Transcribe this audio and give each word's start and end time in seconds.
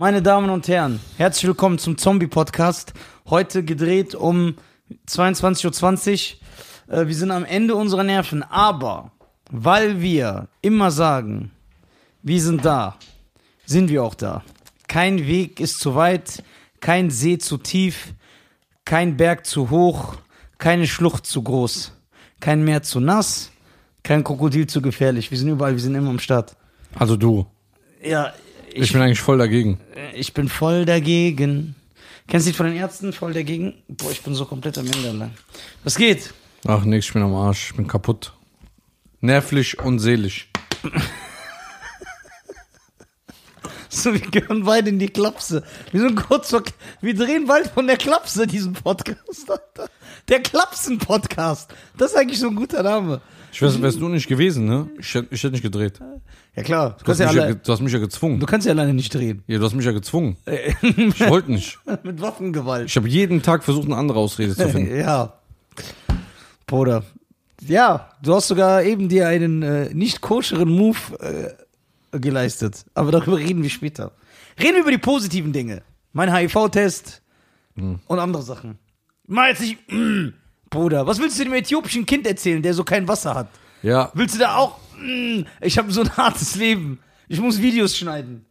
Meine 0.00 0.22
Damen 0.22 0.48
und 0.50 0.68
Herren, 0.68 1.00
herzlich 1.16 1.48
willkommen 1.48 1.76
zum 1.76 1.98
Zombie-Podcast. 1.98 2.92
Heute 3.28 3.64
gedreht 3.64 4.14
um 4.14 4.54
22.20 5.08 6.36
Uhr. 6.86 6.98
Äh, 6.98 7.08
wir 7.08 7.16
sind 7.16 7.32
am 7.32 7.44
Ende 7.44 7.74
unserer 7.74 8.04
Nerven, 8.04 8.44
aber 8.44 9.10
weil 9.50 10.00
wir 10.00 10.46
immer 10.62 10.92
sagen, 10.92 11.50
wir 12.22 12.40
sind 12.40 12.64
da, 12.64 12.96
sind 13.66 13.90
wir 13.90 14.04
auch 14.04 14.14
da. 14.14 14.44
Kein 14.86 15.26
Weg 15.26 15.58
ist 15.58 15.80
zu 15.80 15.96
weit, 15.96 16.44
kein 16.78 17.10
See 17.10 17.38
zu 17.38 17.58
tief, 17.58 18.14
kein 18.84 19.16
Berg 19.16 19.46
zu 19.46 19.68
hoch, 19.70 20.14
keine 20.58 20.86
Schlucht 20.86 21.26
zu 21.26 21.42
groß, 21.42 21.92
kein 22.38 22.62
Meer 22.62 22.84
zu 22.84 23.00
nass, 23.00 23.50
kein 24.04 24.22
Krokodil 24.22 24.68
zu 24.68 24.80
gefährlich. 24.80 25.32
Wir 25.32 25.38
sind 25.38 25.48
überall, 25.48 25.72
wir 25.72 25.82
sind 25.82 25.96
immer 25.96 26.10
am 26.10 26.20
Start. 26.20 26.54
Also 26.94 27.16
du. 27.16 27.46
Ja, 28.00 28.32
Ich, 28.72 28.82
ich, 28.82 28.92
bin 28.92 29.02
eigentlich 29.02 29.20
voll 29.20 29.38
dagegen. 29.38 29.80
ich 30.14 30.34
bin 30.34 30.48
voll 30.48 30.84
dagegen. 30.84 31.74
Kennst 32.26 32.46
du 32.46 32.50
die 32.50 32.56
von 32.56 32.66
den 32.66 32.76
Ärzten? 32.76 33.12
Voll 33.12 33.32
dagegen? 33.32 33.74
Boah, 33.88 34.10
ich 34.10 34.22
bin 34.22 34.34
so 34.34 34.44
komplett 34.44 34.76
am 34.78 34.86
Ende. 34.86 35.08
Alter. 35.08 35.30
Was 35.84 35.96
geht? 35.96 36.34
Ach 36.66 36.84
nix, 36.84 37.06
ich 37.06 37.12
bin 37.12 37.22
am 37.22 37.34
Arsch. 37.34 37.70
Ich 37.70 37.76
bin 37.76 37.86
kaputt. 37.86 38.32
Nervlich 39.20 39.78
und 39.78 39.98
seelisch. 39.98 40.48
So, 43.90 44.12
wir 44.12 44.20
gehören 44.20 44.64
beide 44.64 44.90
in 44.90 44.98
die 44.98 45.08
Klapse. 45.08 45.64
Wir 45.92 46.02
sind 46.02 46.14
kurz 46.14 46.50
vor, 46.50 46.62
wir 47.00 47.14
drehen 47.14 47.46
bald 47.46 47.68
von 47.68 47.86
der 47.86 47.96
Klapse 47.96 48.46
diesen 48.46 48.74
Podcast. 48.74 49.50
Der 50.28 50.40
Klapsen-Podcast. 50.40 51.74
Das 51.96 52.12
ist 52.12 52.16
eigentlich 52.16 52.38
so 52.38 52.48
ein 52.48 52.54
guter 52.54 52.82
Name. 52.82 53.22
Ich 53.52 53.62
weiß, 53.62 53.80
wärst 53.82 54.00
du 54.00 54.08
nicht 54.08 54.28
gewesen, 54.28 54.66
ne? 54.66 54.88
Ich 54.98 55.14
hätte 55.14 55.34
hätt 55.34 55.52
nicht 55.52 55.62
gedreht. 55.62 55.98
Ja 56.54 56.62
klar, 56.62 56.96
du 56.98 57.04
Du 57.04 57.10
hast, 57.12 57.18
ja, 57.20 57.26
mich 57.26 57.36
ja, 57.36 57.42
alle, 57.42 57.54
ge- 57.54 57.62
du 57.64 57.72
hast 57.72 57.80
mich 57.80 57.92
ja 57.92 57.98
gezwungen. 57.98 58.40
du 58.40 58.46
kannst 58.46 58.66
ja 58.66 58.72
alleine 58.72 58.92
nicht 58.94 59.12
drehen. 59.14 59.42
Ja, 59.46 59.58
du 59.58 59.64
hast 59.64 59.74
mich 59.74 59.84
ja 59.86 59.92
gezwungen. 59.92 60.36
Ich 60.82 61.28
wollte 61.28 61.50
nicht. 61.52 61.78
Mit 62.02 62.20
Waffengewalt. 62.20 62.86
Ich 62.88 62.96
habe 62.96 63.08
jeden 63.08 63.42
Tag 63.42 63.64
versucht, 63.64 63.86
eine 63.86 63.96
andere 63.96 64.18
Ausrede 64.18 64.54
zu 64.54 64.68
finden. 64.68 64.94
Ja. 64.98 65.34
Bruder. 66.66 67.04
Ja, 67.66 68.10
du 68.22 68.34
hast 68.34 68.48
sogar 68.48 68.82
eben 68.84 69.08
dir 69.08 69.26
einen 69.28 69.62
äh, 69.62 69.92
nicht 69.94 70.20
koscheren 70.20 70.68
Move 70.68 70.98
äh, 72.12 72.18
geleistet. 72.18 72.84
Aber 72.94 73.10
darüber 73.10 73.38
reden 73.38 73.62
wir 73.62 73.70
später. 73.70 74.12
Reden 74.58 74.74
wir 74.74 74.82
über 74.82 74.90
die 74.90 74.98
positiven 74.98 75.52
Dinge. 75.52 75.82
Mein 76.12 76.34
HIV-Test 76.34 77.22
Hm. 77.76 78.00
und 78.06 78.18
andere 78.18 78.42
Sachen. 78.42 78.76
Mal 79.26 79.50
jetzt 79.50 79.60
nicht, 79.60 79.78
mm, 79.90 80.28
Bruder, 80.70 81.06
was 81.06 81.18
willst 81.18 81.38
du 81.38 81.44
dem 81.44 81.54
äthiopischen 81.54 82.04
Kind 82.06 82.26
erzählen, 82.26 82.62
der 82.62 82.74
so 82.74 82.84
kein 82.84 83.08
Wasser 83.08 83.34
hat? 83.34 83.48
Ja, 83.82 84.10
Willst 84.14 84.34
du 84.34 84.38
da 84.40 84.56
auch, 84.56 84.78
mm, 85.00 85.42
ich 85.60 85.78
habe 85.78 85.90
so 85.92 86.02
ein 86.02 86.10
hartes 86.16 86.56
Leben. 86.56 87.00
Ich 87.28 87.40
muss 87.40 87.60
Videos 87.60 87.96
schneiden. 87.96 88.44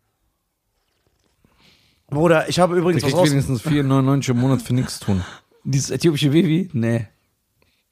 Bruder, 2.09 2.47
ich 2.47 2.59
habe 2.59 2.73
der 2.73 2.81
übrigens 2.81 3.03
was 3.03 3.09
kriegt 3.09 3.21
raus... 3.21 3.31
wenigstens 3.31 3.61
4,99 3.63 4.31
im 4.31 4.39
Monat 4.39 4.61
für 4.61 4.73
nichts 4.73 4.99
tun. 4.99 5.23
Dieses 5.63 5.91
äthiopische 5.91 6.29
Baby? 6.29 6.69
Nee. 6.71 7.07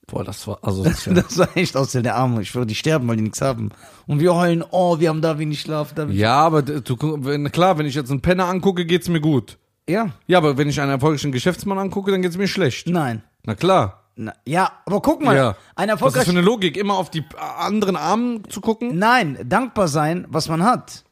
Boah, 0.08 0.24
das 0.24 0.48
war, 0.48 0.60
also, 0.62 0.84
das 0.84 1.08
war 1.38 1.58
echt 1.58 1.76
aus 1.76 1.92
der 1.92 2.16
Arme. 2.16 2.42
Ich 2.44 2.50
schwöre, 2.50 2.66
die 2.66 2.76
sterben, 2.76 3.08
weil 3.08 3.18
die 3.18 3.24
nichts 3.24 3.42
haben. 3.42 3.72
Und 4.08 4.20
wir 4.20 4.36
heulen, 4.36 4.64
oh, 4.70 5.00
wir 5.00 5.10
haben 5.10 5.22
da 5.22 5.38
wenig 5.40 5.60
Schlaf. 5.62 5.94
Da 5.94 6.08
wenig 6.08 6.20
ja 6.20 6.36
aber 6.38 6.62
du, 6.62 6.96
wenn, 7.26 7.52
klar, 7.52 7.78
wenn 7.78 7.88
ich 7.88 7.96
jetzt 7.96 8.12
einen 8.12 8.22
Penner 8.22 8.46
angucke, 8.46 8.86
geht's 8.86 9.10
mir 9.10 9.20
gut. 9.20 9.58
ja, 9.90 10.12
Ja, 10.28 10.38
aber 10.38 10.58
wenn 10.58 10.70
ich 10.70 10.80
einen 10.80 10.92
erfolgreichen 10.92 11.32
Geschäftsmann 11.32 11.80
angucke, 11.80 12.12
dann 12.12 12.22
geht's 12.22 12.38
mir 12.38 12.48
schlecht. 12.48 12.88
nein. 12.88 13.24
Na 13.48 13.56
klar. 13.56 14.05
Na, 14.18 14.34
ja, 14.46 14.72
aber 14.86 15.02
guck 15.02 15.22
mal, 15.22 15.36
Ja. 15.36 15.50
ein 15.50 15.56
Was 15.56 15.56
ist 15.56 15.90
das 15.90 15.90
für 15.90 15.90
erfolgreicher. 15.92 16.30
eine 16.32 16.42
Logik, 16.42 16.78
immer 16.78 16.94
auf 16.98 17.10
die 17.10 17.24
anderen 17.58 17.96
Armen 17.98 18.50
zu 18.50 18.62
gucken? 18.62 18.98
Nein, 18.98 19.38
dankbar 19.44 19.88
sein, 19.90 20.26
was 20.30 20.48
man 20.48 20.64
hat. 20.64 21.04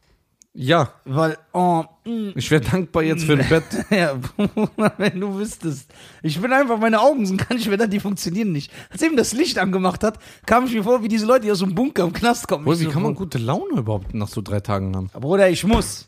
Ja, 0.56 0.94
Weil, 1.04 1.38
oh, 1.52 1.84
mm, 2.06 2.30
ich 2.36 2.52
wäre 2.52 2.62
dankbar 2.62 3.02
jetzt 3.02 3.24
für 3.26 3.34
ein 3.34 3.50
Bett. 3.50 3.64
ja, 3.90 4.16
wenn 4.98 5.20
du 5.20 5.36
wüsstest. 5.36 5.90
Ich 6.22 6.40
bin 6.40 6.54
einfach, 6.54 6.78
meine 6.78 7.02
Augen 7.02 7.26
sind 7.26 7.38
gar 7.50 7.56
nicht 7.56 7.68
mehr 7.68 7.78
da, 7.78 7.88
die 7.88 8.00
funktionieren 8.00 8.52
nicht. 8.52 8.72
Als 8.92 9.02
eben 9.02 9.18
das 9.18 9.34
Licht 9.34 9.58
angemacht 9.58 10.04
hat, 10.04 10.20
kam 10.46 10.66
ich 10.66 10.74
mir 10.74 10.84
vor, 10.84 11.02
wie 11.02 11.08
diese 11.08 11.26
Leute, 11.26 11.42
die 11.46 11.52
aus 11.52 11.58
so 11.58 11.66
einem 11.66 11.74
Bunker 11.74 12.04
im 12.04 12.14
Knast 12.14 12.48
kommen. 12.48 12.66
Boah, 12.66 12.80
wie 12.80 12.84
so, 12.84 12.92
kann 12.92 13.02
man 13.02 13.16
gute 13.16 13.40
Laune 13.40 13.80
überhaupt 13.80 14.14
nach 14.14 14.28
so 14.28 14.42
drei 14.42 14.60
Tagen 14.60 14.96
haben? 14.96 15.08
Bruder, 15.10 15.50
ich 15.50 15.64
muss. 15.64 16.08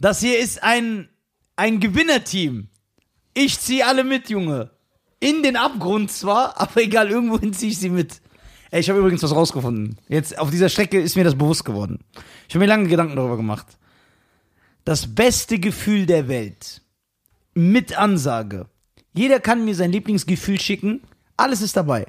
Das 0.00 0.18
hier 0.20 0.38
ist 0.38 0.62
ein, 0.64 1.08
ein 1.54 1.78
Gewinnerteam. 1.78 2.68
Ich 3.34 3.60
zieh 3.60 3.84
alle 3.84 4.02
mit, 4.02 4.28
Junge. 4.30 4.70
In 5.20 5.42
den 5.42 5.56
Abgrund 5.56 6.10
zwar, 6.10 6.60
aber 6.60 6.82
egal, 6.82 7.10
irgendwohin 7.10 7.52
ziehe 7.52 7.72
ich 7.72 7.78
sie 7.78 7.90
mit. 7.90 8.20
Ey, 8.70 8.80
ich 8.80 8.90
habe 8.90 8.98
übrigens 8.98 9.22
was 9.22 9.34
rausgefunden. 9.34 9.96
Jetzt 10.08 10.38
auf 10.38 10.50
dieser 10.50 10.68
Strecke 10.68 11.00
ist 11.00 11.16
mir 11.16 11.24
das 11.24 11.36
bewusst 11.36 11.64
geworden. 11.64 12.00
Ich 12.48 12.54
habe 12.54 12.64
mir 12.64 12.68
lange 12.68 12.88
Gedanken 12.88 13.16
darüber 13.16 13.36
gemacht. 13.36 13.66
Das 14.84 15.14
beste 15.14 15.58
Gefühl 15.58 16.06
der 16.06 16.28
Welt. 16.28 16.82
Mit 17.54 17.96
Ansage. 17.96 18.66
Jeder 19.14 19.40
kann 19.40 19.64
mir 19.64 19.74
sein 19.74 19.92
Lieblingsgefühl 19.92 20.60
schicken. 20.60 21.02
Alles 21.36 21.62
ist 21.62 21.76
dabei. 21.76 22.06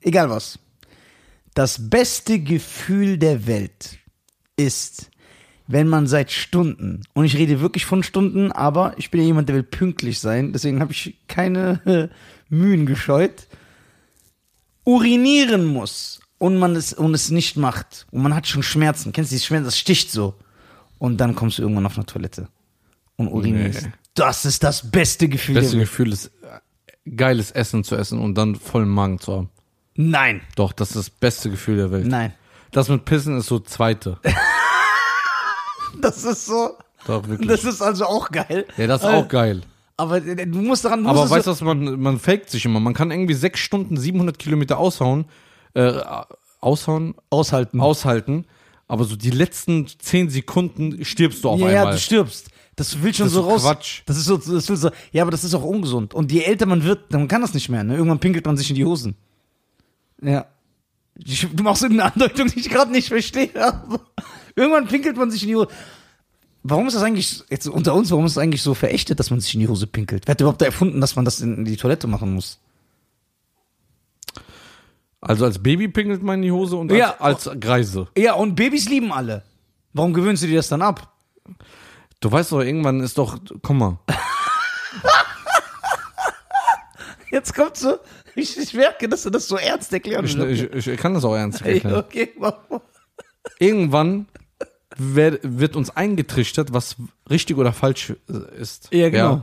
Egal 0.00 0.30
was. 0.30 0.58
Das 1.54 1.90
beste 1.90 2.40
Gefühl 2.40 3.18
der 3.18 3.46
Welt 3.46 3.98
ist, 4.56 5.10
wenn 5.68 5.86
man 5.86 6.06
seit 6.06 6.32
Stunden, 6.32 7.02
und 7.12 7.26
ich 7.26 7.36
rede 7.36 7.60
wirklich 7.60 7.84
von 7.84 8.02
Stunden, 8.02 8.50
aber 8.50 8.94
ich 8.96 9.10
bin 9.10 9.20
ja 9.20 9.26
jemand, 9.28 9.48
der 9.48 9.56
will 9.56 9.62
pünktlich 9.62 10.18
sein, 10.18 10.52
deswegen 10.52 10.80
habe 10.80 10.92
ich 10.92 11.18
keine 11.28 11.80
äh, 11.84 12.08
Mühen 12.48 12.86
gescheut, 12.86 13.46
urinieren 14.84 15.66
muss 15.66 16.20
und 16.38 16.56
man 16.58 16.74
es 16.74 16.94
und 16.94 17.12
es 17.14 17.30
nicht 17.30 17.56
macht 17.58 18.06
und 18.10 18.22
man 18.22 18.34
hat 18.34 18.46
schon 18.46 18.62
Schmerzen. 18.62 19.12
Kennst 19.12 19.30
du 19.30 19.36
die 19.36 19.42
Schmerzen? 19.42 19.66
Das 19.66 19.78
sticht 19.78 20.10
so. 20.10 20.34
Und 20.98 21.18
dann 21.18 21.34
kommst 21.36 21.58
du 21.58 21.62
irgendwann 21.62 21.86
auf 21.86 21.96
eine 21.96 22.06
Toilette 22.06 22.48
und 23.16 23.28
urinierst. 23.28 23.82
Nee. 23.82 23.92
Das 24.14 24.46
ist 24.46 24.64
das 24.64 24.90
beste 24.90 25.28
Gefühl 25.28 25.56
Beste 25.56 25.72
der 25.72 25.80
Welt. 25.80 25.88
Gefühl 25.90 26.12
ist, 26.12 26.32
äh, 26.42 27.10
geiles 27.10 27.50
Essen 27.50 27.84
zu 27.84 27.94
essen 27.94 28.18
und 28.18 28.34
dann 28.36 28.56
vollen 28.56 28.88
Magen 28.88 29.20
zu 29.20 29.32
haben. 29.34 29.50
Nein, 29.94 30.40
Doch, 30.56 30.72
das 30.72 30.90
ist 30.90 30.96
das 30.96 31.10
beste 31.10 31.50
Gefühl 31.50 31.76
der 31.76 31.90
Welt. 31.90 32.06
nein. 32.06 32.32
Das 32.70 32.88
mit 32.88 33.04
Pissen 33.04 33.36
ist 33.38 33.46
so 33.46 33.58
zweite. 33.60 34.18
Das 36.02 36.24
ist 36.24 36.46
so. 36.46 36.70
Doch, 37.06 37.26
wirklich. 37.28 37.48
Das 37.48 37.64
ist 37.64 37.80
also 37.82 38.06
auch 38.06 38.30
geil. 38.30 38.66
ja, 38.76 38.86
das 38.86 39.02
ist 39.02 39.08
auch 39.08 39.28
geil. 39.28 39.62
Aber 39.96 40.24
äh, 40.24 40.46
du 40.46 40.58
musst 40.60 40.84
daran 40.84 41.06
Aber 41.06 41.20
musst 41.20 41.32
es 41.32 41.38
weißt 41.38 41.44
so, 41.44 41.50
du, 41.50 41.54
was 41.54 41.76
man, 41.76 42.00
man 42.00 42.18
faked 42.18 42.50
sich 42.50 42.64
immer. 42.64 42.80
Man 42.80 42.94
kann 42.94 43.10
irgendwie 43.10 43.34
sechs 43.34 43.60
Stunden 43.60 43.96
700 43.96 44.38
Kilometer 44.38 44.78
aushauen, 44.78 45.26
äh, 45.74 46.00
aushauen, 46.60 47.14
aushalten. 47.30 47.80
aushalten, 47.80 48.46
aber 48.86 49.04
so 49.04 49.16
die 49.16 49.30
letzten 49.30 49.86
zehn 49.86 50.30
Sekunden 50.30 51.04
stirbst 51.04 51.44
du 51.44 51.50
auf 51.50 51.60
ja, 51.60 51.70
ja, 51.70 51.80
einmal. 51.80 51.94
du 51.94 52.00
stirbst. 52.00 52.48
Das 52.76 53.02
will 53.02 53.12
schon 53.12 53.26
Das 53.26 53.32
ist 53.32 53.34
so 53.34 53.42
so 53.42 53.48
raus. 53.50 53.62
Quatsch. 53.62 54.02
Das 54.06 54.16
ist 54.16 54.26
so, 54.26 54.36
das 54.36 54.68
will 54.68 54.76
so, 54.76 54.90
ja, 55.10 55.22
aber 55.22 55.32
das 55.32 55.42
ist 55.42 55.52
auch 55.54 55.64
ungesund. 55.64 56.14
Und 56.14 56.30
je 56.30 56.42
älter 56.42 56.64
man 56.66 56.84
wird, 56.84 57.12
dann 57.12 57.26
kann 57.26 57.40
das 57.40 57.52
nicht 57.52 57.68
mehr. 57.68 57.82
Ne? 57.82 57.96
Irgendwann 57.96 58.20
pinkelt 58.20 58.46
man 58.46 58.56
sich 58.56 58.70
in 58.70 58.76
die 58.76 58.84
Hosen. 58.84 59.16
Ja. 60.22 60.46
Du 61.52 61.64
machst 61.64 61.82
irgendeine 61.82 62.12
Andeutung, 62.12 62.46
die 62.46 62.60
ich 62.60 62.70
gerade 62.70 62.92
nicht 62.92 63.08
verstehe. 63.08 63.50
Irgendwann 64.58 64.88
pinkelt 64.88 65.16
man 65.16 65.30
sich 65.30 65.42
in 65.42 65.48
die 65.48 65.56
Hose. 65.56 65.68
Warum 66.64 66.88
ist 66.88 66.94
das 66.94 67.02
eigentlich, 67.04 67.44
jetzt 67.48 67.68
unter 67.68 67.94
uns, 67.94 68.10
warum 68.10 68.26
ist 68.26 68.32
es 68.32 68.38
eigentlich 68.38 68.62
so 68.62 68.74
verächtet, 68.74 69.20
dass 69.20 69.30
man 69.30 69.40
sich 69.40 69.54
in 69.54 69.60
die 69.60 69.68
Hose 69.68 69.86
pinkelt? 69.86 70.26
Wer 70.26 70.32
hat 70.32 70.40
überhaupt 70.40 70.60
erfunden, 70.62 71.00
dass 71.00 71.14
man 71.16 71.24
das 71.24 71.40
in 71.40 71.64
die 71.64 71.76
Toilette 71.76 72.08
machen 72.08 72.34
muss? 72.34 72.58
Also 75.20 75.44
als 75.44 75.60
Baby 75.62 75.88
pinkelt 75.88 76.22
man 76.22 76.36
in 76.36 76.42
die 76.42 76.52
Hose 76.52 76.76
und 76.76 76.90
als, 76.90 76.98
Ja. 76.98 77.16
als 77.18 77.48
Greise. 77.60 78.08
Ja, 78.16 78.34
und 78.34 78.54
Babys 78.56 78.88
lieben 78.88 79.12
alle. 79.12 79.42
Warum 79.92 80.12
gewöhnst 80.12 80.42
du 80.42 80.46
dir 80.46 80.56
das 80.56 80.68
dann 80.68 80.82
ab? 80.82 81.12
Du 82.20 82.30
weißt 82.30 82.52
doch, 82.52 82.60
irgendwann 82.60 83.00
ist 83.00 83.16
doch, 83.18 83.38
guck 83.62 83.76
mal, 83.76 83.98
Jetzt 87.30 87.54
kommt 87.54 87.76
so, 87.76 87.98
ich, 88.34 88.56
ich 88.58 88.72
merke, 88.74 89.08
dass 89.08 89.22
du 89.22 89.30
das 89.30 89.46
so 89.46 89.56
ernst 89.56 89.92
erklären 89.92 90.24
ich, 90.24 90.36
willst. 90.36 90.74
ich, 90.74 90.86
ich 90.88 90.98
kann 91.00 91.14
das 91.14 91.24
auch 91.24 91.34
ernst 91.36 91.60
erklären. 91.64 91.96
okay, 91.98 92.32
mach 92.38 92.54
mal. 92.70 92.80
Irgendwann 93.58 94.26
wer- 94.98 95.38
wird 95.42 95.76
uns 95.76 95.90
eingetrichtert, 95.90 96.72
was 96.72 96.96
richtig 97.30 97.56
oder 97.56 97.72
falsch 97.72 98.14
äh, 98.28 98.60
ist. 98.60 98.92
Ja, 98.92 99.08
genau. 99.08 99.42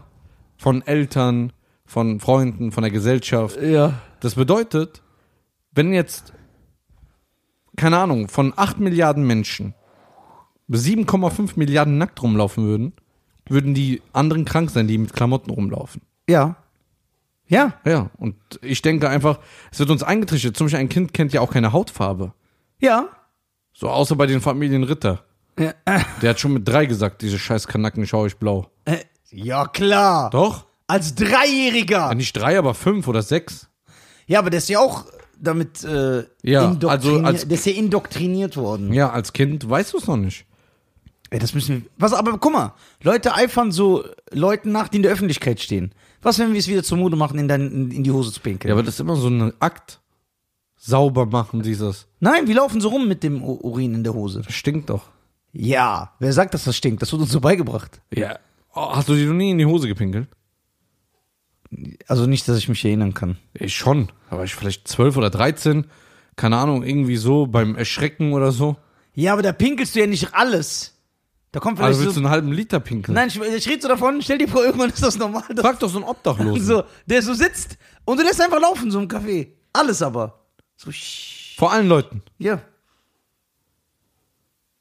Von 0.57 0.81
Eltern, 0.86 1.52
von 1.86 2.19
Freunden, 2.19 2.72
von 2.72 2.81
der 2.84 2.92
Gesellschaft. 2.92 3.62
Ja. 3.62 4.02
Das 4.19 4.36
bedeutet, 4.36 5.02
wenn 5.72 5.94
jetzt, 5.94 6.34
keine 7.75 7.98
Ahnung, 7.98 8.28
von 8.30 8.54
8 8.56 8.80
Milliarden 8.80 9.25
Menschen 9.25 9.74
7,5 10.72 11.52
Milliarden 11.57 11.98
nackt 11.98 12.22
rumlaufen 12.24 12.66
würden, 12.66 12.94
würden 13.48 13.74
die 13.75 14.02
anderen 14.13 14.46
krank 14.46 14.72
sein, 14.72 14.88
die 14.88 14.98
mit 14.98 15.13
Klamotten 15.13 15.52
rumlaufen. 15.52 16.02
Ja. 16.28 16.56
Ja. 17.48 17.74
Ja, 17.86 18.10
und 18.18 18.36
ich 18.63 18.81
denke 18.81 19.07
einfach, 19.10 19.40
es 19.72 19.78
wird 19.78 19.92
uns 19.92 20.02
eingetrichtert. 20.02 20.57
Zum 20.57 20.66
Beispiel 20.66 20.80
ein 20.80 20.90
Kind 20.90 21.13
kennt 21.13 21.34
ja 21.34 21.42
auch 21.42 21.52
keine 21.52 21.72
Hautfarbe. 21.72 22.34
Ja. 22.80 23.10
So 23.74 23.90
außer 23.90 24.16
bei 24.16 24.25
den 24.25 24.42
Familien 24.42 24.84
Ritter. 24.84 25.24
Ja, 25.60 25.74
Der 26.22 26.30
hat 26.31 26.40
schon 26.40 26.54
mit 26.54 26.68
drei 26.68 26.86
gesagt, 26.86 27.22
diese 27.22 27.40
scheiß 27.40 27.68
Kanacken 27.68 28.06
schaue 28.07 28.28
ich 28.28 28.38
blau. 28.38 28.69
äh, 28.86 28.98
ja 29.31 29.66
klar. 29.68 30.30
Doch? 30.30 30.66
Als 30.88 31.16
Dreijähriger. 31.16 31.98
Ja, 32.10 32.13
nicht 32.16 32.36
drei, 32.38 32.57
aber 32.60 32.74
fünf 32.74 33.07
oder 33.07 33.22
sechs. 33.22 33.68
Ja, 34.28 34.40
aber 34.40 34.50
der 34.50 34.60
ist 34.60 34.69
ja 34.69 34.80
auch 34.80 35.06
damit 35.40 35.84
äh, 35.84 36.24
Ja, 36.44 36.66
indoktriniert, 36.72 36.86
also 36.86 37.19
als- 37.19 37.48
der 37.48 37.57
ist 37.57 37.66
ja 37.66 37.74
indoktriniert 37.74 38.56
worden. 38.57 38.94
Ja, 38.94 39.10
als 39.12 39.34
Kind 39.34 39.68
weißt 39.69 39.94
du 39.94 39.98
es 39.98 40.07
noch 40.07 40.18
nicht. 40.18 40.46
Ja, 41.34 41.40
das 41.40 41.54
müssen 41.54 41.84
wir. 41.84 41.90
Was, 41.98 42.13
aber 42.13 42.38
guck 42.38 42.54
mal, 42.54 42.74
Leute 43.02 43.34
eifern 43.34 43.72
so 43.72 44.06
Leuten 44.31 44.72
nach, 44.72 44.88
die 44.90 44.98
in 44.98 45.04
der 45.04 45.12
Öffentlichkeit 45.12 45.60
stehen. 45.60 45.94
Was, 46.22 46.38
wenn 46.40 46.54
wir 46.54 46.60
es 46.60 46.68
wieder 46.68 46.84
zur 46.84 46.98
Mode 46.98 47.16
machen, 47.18 47.40
in, 47.40 47.48
dein, 47.48 47.92
in, 47.92 48.04
die 48.04 48.12
Hose 48.12 48.31
zu 48.31 48.40
pinkeln? 48.40 48.69
Ja, 48.69 48.75
aber 48.75 48.84
das 48.84 48.96
ist 48.96 49.00
immer 49.00 49.16
so 49.16 49.28
ein 49.28 49.54
Akt. 49.60 50.00
Sauber 50.78 51.25
machen, 51.25 51.63
dieses. 51.63 52.06
Nein, 52.19 52.48
wir 52.48 52.56
laufen 52.56 52.80
so 52.80 52.90
rum 52.90 53.07
mit 53.07 53.24
dem 53.24 53.44
Urin 53.44 53.96
in 53.96 54.04
der 54.04 54.13
Hose. 54.13 54.42
Das 54.46 54.54
stinkt 54.54 54.90
doch. 54.92 55.04
Ja, 55.57 56.13
wer 56.19 56.34
sagt, 56.34 56.54
dass 56.54 56.66
das 56.66 56.75
stinkt? 56.75 57.02
Das 57.02 57.13
wird 57.13 57.22
uns 57.22 57.31
so 57.31 57.40
beigebracht. 57.40 58.02
Ja. 58.13 58.40
Oh, 58.74 58.94
hast 58.94 59.07
du 59.07 59.16
dir 59.16 59.28
noch 59.28 59.36
nie 59.36 59.52
in 59.52 59.57
die 59.57 59.66
Hose 59.66 59.88
gepinkelt? 59.88 60.28
Also 62.07 62.25
nicht, 62.25 62.46
dass 62.48 62.57
ich 62.57 62.68
mich 62.68 62.84
erinnern 62.84 63.13
kann. 63.13 63.38
Ich 63.54 63.74
schon. 63.75 64.12
War 64.30 64.44
ich 64.44 64.54
vielleicht 64.54 64.86
zwölf 64.88 65.16
oder 65.16 65.30
dreizehn. 65.30 65.88
Keine 66.36 66.57
Ahnung, 66.57 66.84
irgendwie 66.84 67.16
so 67.16 67.48
beim 67.48 67.75
Erschrecken 67.78 68.34
oder 68.34 68.52
so. 68.52 68.75
Ja, 69.13 69.31
aber 69.31 69.44
da 69.44 69.54
pinkelst 69.54 69.96
du 69.96 70.02
ja 70.02 70.07
nicht 70.07 70.34
alles. 70.34 70.94
Da 71.54 71.62
kommt 71.62 71.78
vielleicht 71.78 71.88
Also 71.88 72.02
willst 72.02 72.16
so. 72.16 72.19
du 72.22 72.25
einen 72.28 72.34
halben 72.34 72.52
Liter 72.52 72.81
pinkeln? 72.81 73.16
Nein, 73.16 73.30
ich, 73.30 73.40
ich 73.40 73.69
rede 73.69 73.81
so 73.81 73.88
davon, 73.88 74.22
stell 74.22 74.38
dir 74.38 74.50
vor, 74.50 74.62
irgendwann 74.62 74.90
ist 74.90 75.02
das 75.02 75.18
normal. 75.18 75.44
Dass 75.54 75.66
Frag 75.66 75.80
doch 75.80 75.90
so 75.90 76.00
einen 76.00 76.06
Obdachlosen. 76.07 76.62
so, 76.66 76.84
der 77.06 77.22
so 77.22 77.34
sitzt 77.34 77.78
und 78.04 78.19
du 78.19 78.24
lässt 78.24 78.42
einfach 78.42 78.60
laufen, 78.60 78.92
so 78.92 79.00
im 79.00 79.07
Café. 79.07 79.48
Alles 79.72 80.02
aber. 80.02 80.42
So, 80.75 80.92
Vor 81.57 81.72
allen 81.72 81.88
Leuten. 81.88 82.22
ja. 82.40 82.60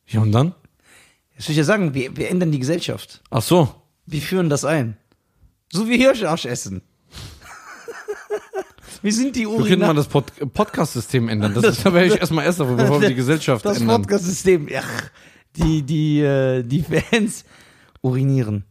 Ja, 0.07 0.21
und 0.21 0.33
dann? 0.33 0.55
Das 1.37 1.49
will 1.49 1.53
ich 1.53 1.59
ja 1.59 1.65
sagen, 1.65 1.95
wir, 1.95 2.17
wir 2.17 2.31
ändern 2.31 2.53
die 2.53 2.59
Gesellschaft. 2.59 3.23
Ach 3.31 3.43
so. 3.43 3.75
Wir 4.07 4.21
führen 4.21 4.49
das 4.49 4.65
ein. 4.65 4.97
So 5.73 5.89
wie 5.89 5.97
Hirscharsch 5.97 6.47
essen. 6.47 6.83
wir 9.03 9.13
sind 9.13 9.35
die 9.35 9.41
Wir 9.41 9.57
könnten 9.57 9.81
mal 9.81 9.89
Urina 9.89 9.95
das 9.95 10.07
Pod 10.07 10.33
Podcast-System 10.53 11.29
ändern. 11.29 11.55
Das, 11.55 11.65
ist, 11.65 11.85
da 11.85 11.93
wäre 11.93 12.07
ich 12.07 12.17
erstmal 12.19 12.45
erst 12.45 12.61
dafür, 12.61 12.77
bevor 12.77 13.01
wir 13.01 13.09
die 13.09 13.15
Gesellschaft 13.15 13.65
das 13.65 13.81
ändern. 13.81 14.03
Podcast-System. 14.03 14.69
Ja, 14.69 14.83
die, 15.57 15.83
die, 15.83 16.21
äh, 16.21 16.63
die 16.63 16.83
Fans 16.83 17.45
urinieren. 18.03 18.65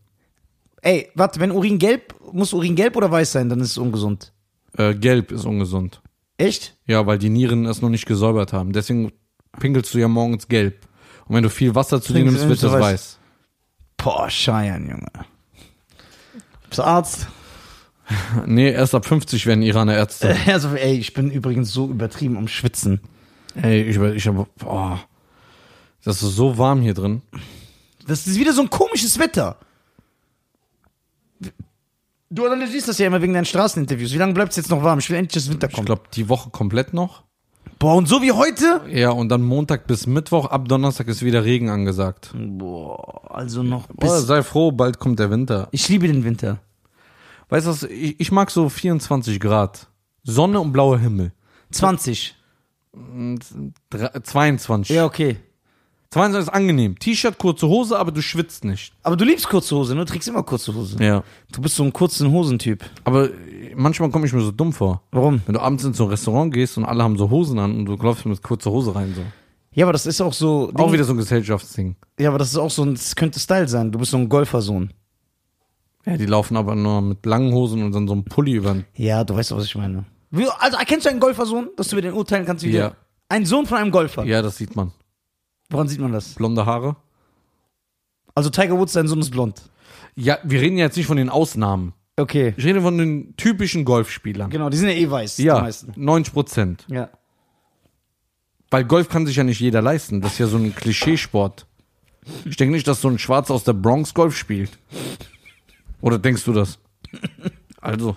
Ey, 0.82 1.10
warte, 1.16 1.40
wenn 1.40 1.52
Urin 1.52 1.80
gelb, 1.80 2.16
muss 2.32 2.54
Urin 2.54 2.76
gelb 2.76 2.96
oder 2.96 3.10
weiß 3.10 3.32
sein, 3.32 3.50
dann 3.50 3.60
ist 3.62 3.72
es 3.72 3.78
ungesund. 3.78 4.34
Äh, 4.78 4.94
gelb 4.96 5.32
ist 5.32 5.46
ungesund. 5.46 6.02
Echt? 6.38 6.76
Ja, 6.86 7.06
weil 7.06 7.18
die 7.18 7.30
Nieren 7.30 7.66
es 7.66 7.82
noch 7.82 7.90
nicht 7.90 8.06
gesäubert 8.06 8.54
haben. 8.54 8.74
Deswegen 8.74 9.12
pinkelst 9.60 9.94
du 9.94 10.00
ja 10.00 10.08
morgens 10.08 10.48
gelb. 10.48 10.88
Und 11.26 11.36
wenn 11.36 11.44
du 11.44 11.50
viel 11.50 11.74
Wasser 11.76 12.02
zu 12.02 12.14
dir 12.14 12.24
nimmst, 12.26 12.48
wird 12.48 12.62
das 12.62 12.72
weiß. 12.72 12.82
weiß. 12.82 13.20
Boah, 13.98 14.30
Scheiern, 14.30 14.90
Junge. 14.90 15.08
Bist 16.70 16.80
du 16.80 16.84
Arzt? 16.84 17.28
Nee, 18.46 18.70
erst 18.70 18.94
ab 18.96 19.06
50 19.06 19.46
werden 19.46 19.62
Iraner 19.62 19.96
Ärzte. 19.96 20.36
Also, 20.48 20.76
ey, 20.76 20.98
ich 20.98 21.14
bin 21.14 21.32
übrigens 21.32 21.72
so 21.72 21.88
übertrieben 21.90 22.38
am 22.38 22.50
Schwitzen. 22.50 23.00
Ey, 23.56 23.82
ich, 23.84 23.98
ich 23.98 24.28
hab, 24.28 24.56
boah. 24.58 25.00
Das 26.04 26.22
ist 26.22 26.36
so 26.36 26.58
warm 26.58 26.82
hier 26.82 26.94
drin. 26.94 27.22
Das 28.06 28.28
ist 28.28 28.38
wieder 28.38 28.52
so 28.52 28.62
ein 28.62 28.70
komisches 28.70 29.18
Wetter. 29.20 29.58
Du 32.30 32.46
analysierst 32.46 32.88
das 32.90 32.98
ja 32.98 33.08
immer 33.08 33.22
wegen 33.22 33.34
deinen 33.34 33.46
Straßeninterviews. 33.46 34.12
Wie 34.12 34.18
lange 34.18 34.34
bleibt 34.34 34.52
es 34.52 34.58
jetzt 34.58 34.70
noch 34.70 34.84
warm? 34.84 35.00
Ich 35.00 35.10
will 35.10 35.18
endlich, 35.18 35.42
dass 35.42 35.52
Winter 35.52 35.70
Ich 35.70 35.74
kommt. 35.76 35.86
glaube, 35.86 36.04
die 36.14 36.28
Woche 36.28 36.50
komplett 36.50 36.94
noch. 36.94 37.24
Boah, 37.84 37.96
und 37.96 38.08
so 38.08 38.22
wie 38.22 38.32
heute? 38.32 38.80
Ja, 38.90 39.10
und 39.10 39.28
dann 39.28 39.42
Montag 39.42 39.88
bis 39.88 40.08
Mittwoch, 40.08 40.46
ab 40.46 40.70
Donnerstag 40.70 41.10
ist 41.10 41.22
wieder 41.22 41.44
Regen 41.44 41.70
angesagt. 41.70 42.34
Boah, 42.34 43.30
also 43.30 43.62
noch 43.62 43.88
Boah, 43.88 44.16
bis... 44.16 44.26
sei 44.26 44.42
froh, 44.42 44.72
bald 44.72 45.00
kommt 45.00 45.20
der 45.20 45.30
Winter. 45.30 45.68
Ich 45.72 45.90
liebe 45.90 46.08
den 46.08 46.24
Winter. 46.24 46.60
Weißt 47.50 47.68
du 47.68 47.72
was, 47.72 47.84
ich, 47.84 48.22
ich 48.22 48.32
mag 48.32 48.52
so 48.52 48.70
24 48.70 49.38
Grad. 49.38 49.88
Sonne 50.24 50.62
und 50.62 50.72
blauer 50.72 50.98
Himmel. 50.98 51.34
20. 51.72 52.34
Dre- 53.92 54.24
22. 54.24 54.96
Ja, 54.96 55.04
okay. 55.04 55.36
22 56.14 56.48
ist 56.48 56.54
angenehm. 56.54 56.98
T-Shirt, 57.00 57.38
kurze 57.38 57.68
Hose, 57.68 57.98
aber 57.98 58.12
du 58.12 58.22
schwitzt 58.22 58.64
nicht. 58.66 58.94
Aber 59.04 59.16
du 59.18 59.26
liebst 59.26 59.48
kurze 59.50 59.76
Hose, 59.76 59.96
ne? 59.96 60.06
Du 60.06 60.12
trägst 60.12 60.28
immer 60.28 60.44
kurze 60.44 60.74
Hose. 60.74 61.04
Ja. 61.04 61.24
Du 61.52 61.62
bist 61.62 61.76
so 61.76 61.84
ein 61.84 61.92
kurzen 61.92 62.32
Hosentyp. 62.32 62.84
Aber 63.04 63.30
manchmal 63.76 64.10
komme 64.12 64.26
ich 64.28 64.34
mir 64.34 64.42
so 64.42 64.52
dumm 64.52 64.74
vor. 64.74 65.02
Warum? 65.12 65.42
Wenn 65.46 65.54
du 65.56 65.60
abends 65.62 65.84
in 65.84 65.94
so 65.94 66.04
ein 66.06 66.10
Restaurant 66.12 66.54
gehst 66.54 66.78
und 66.78 66.86
alle 66.86 67.04
haben 67.04 67.18
so 67.18 67.30
Hosen 67.30 67.58
an 67.60 67.76
und 67.78 67.86
du 67.86 67.96
läufst 67.96 68.26
mit 68.26 68.42
kurzer 68.44 68.72
Hose 68.72 68.94
rein, 68.96 69.14
so. 69.16 69.22
Ja, 69.76 69.86
aber 69.86 69.94
das 69.94 70.06
ist 70.06 70.22
auch 70.22 70.34
so. 70.34 70.70
Auch 70.76 70.84
Ding- 70.86 70.94
wieder 70.94 71.04
so 71.04 71.14
ein 71.14 71.18
Gesellschaftsding. 71.18 71.96
Ja, 72.20 72.30
aber 72.30 72.38
das 72.38 72.50
ist 72.50 72.58
auch 72.58 72.70
so 72.70 72.84
ein. 72.84 72.94
Das 72.94 73.16
könnte 73.16 73.40
Style 73.40 73.68
sein. 73.68 73.92
Du 73.92 73.98
bist 73.98 74.12
so 74.12 74.18
ein 74.18 74.30
Golfersohn. 74.30 74.94
Ja, 76.06 76.16
die 76.18 76.28
laufen 76.28 76.58
aber 76.58 76.76
nur 76.76 77.02
mit 77.02 77.26
langen 77.26 77.54
Hosen 77.54 77.82
und 77.82 77.92
dann 77.96 78.08
so 78.08 78.14
ein 78.14 78.24
Pulli 78.26 78.52
über 78.54 78.76
Ja, 78.96 79.24
du 79.24 79.36
weißt 79.36 79.50
doch, 79.52 79.58
was 79.58 79.66
ich 79.66 79.76
meine. 79.76 80.06
Wie, 80.30 80.46
also, 80.60 80.78
erkennst 80.78 81.06
du 81.06 81.10
einen 81.10 81.20
Golfersohn, 81.20 81.70
dass 81.78 81.88
du 81.88 81.96
über 81.96 82.02
den 82.04 82.14
urteilen 82.14 82.46
kannst, 82.46 82.64
wie 82.64 82.72
Ja. 82.72 82.92
Ein 83.30 83.46
Sohn 83.48 83.66
von 83.66 83.78
einem 83.78 83.90
Golfer. 83.90 84.26
Ja, 84.26 84.42
das 84.44 84.58
sieht 84.58 84.76
man. 84.76 84.92
Woran 85.74 85.88
sieht 85.88 86.00
man 86.00 86.12
das? 86.12 86.36
Blonde 86.36 86.66
Haare. 86.66 86.96
Also, 88.36 88.50
Tiger 88.50 88.78
Woods, 88.78 88.94
sein 88.94 89.08
Sohn 89.08 89.20
ist 89.20 89.32
blond. 89.32 89.62
Ja, 90.16 90.38
wir 90.44 90.62
reden 90.62 90.78
ja 90.78 90.86
jetzt 90.86 90.98
nicht 90.98 91.08
von 91.08 91.18
den 91.18 91.30
Ausnahmen. 91.30 91.94
Okay. 92.16 92.54
Ich 92.58 92.64
rede 92.66 92.82
von 92.82 92.98
den 92.98 93.36
typischen 93.38 93.86
Golfspielern. 93.86 94.50
Genau, 94.50 94.70
die 94.70 94.78
sind 94.78 94.90
ja 94.90 94.96
eh 94.96 95.10
weiß. 95.10 95.36
Die 95.38 95.44
Ja, 95.44 95.60
meisten. 95.62 95.94
90 95.96 96.34
Prozent. 96.34 96.86
Ja. 96.90 97.10
Weil 98.70 98.86
Golf 98.86 99.10
kann 99.10 99.26
sich 99.26 99.36
ja 99.36 99.44
nicht 99.44 99.60
jeder 99.60 99.82
leisten. 99.82 100.22
Das 100.22 100.34
ist 100.34 100.40
ja 100.40 100.48
so 100.48 100.58
ein 100.58 100.76
Klischeesport. 100.76 101.66
Ich 102.46 102.56
denke 102.58 102.74
nicht, 102.74 102.88
dass 102.88 103.02
so 103.02 103.08
ein 103.10 103.20
Schwarz 103.20 103.52
aus 103.52 103.64
der 103.64 103.74
Bronx 103.74 104.14
Golf 104.14 104.38
spielt. 104.38 104.78
Oder 106.02 106.20
denkst 106.20 106.44
du 106.46 106.54
das? 106.54 106.80
Also, 107.82 108.16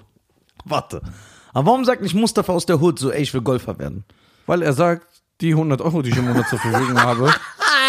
Warte. 0.65 1.01
Aber 1.53 1.67
warum 1.67 1.85
sagt 1.85 2.03
nicht 2.03 2.15
Mustafa 2.15 2.53
aus 2.53 2.67
der 2.67 2.81
Hood 2.81 2.99
so, 2.99 3.11
ey, 3.11 3.23
ich 3.23 3.33
will 3.35 3.41
Golfer 3.43 3.79
werden? 3.79 4.05
weil 4.47 4.63
er 4.63 4.73
sagt, 4.75 5.16
die 5.41 5.51
100 5.53 5.81
Euro, 5.81 6.03
die 6.03 6.11
ich 6.11 6.17
im 6.17 6.27
Monat 6.27 6.49
zur 6.49 6.59
Verfügung 6.59 7.01
habe, 7.01 7.33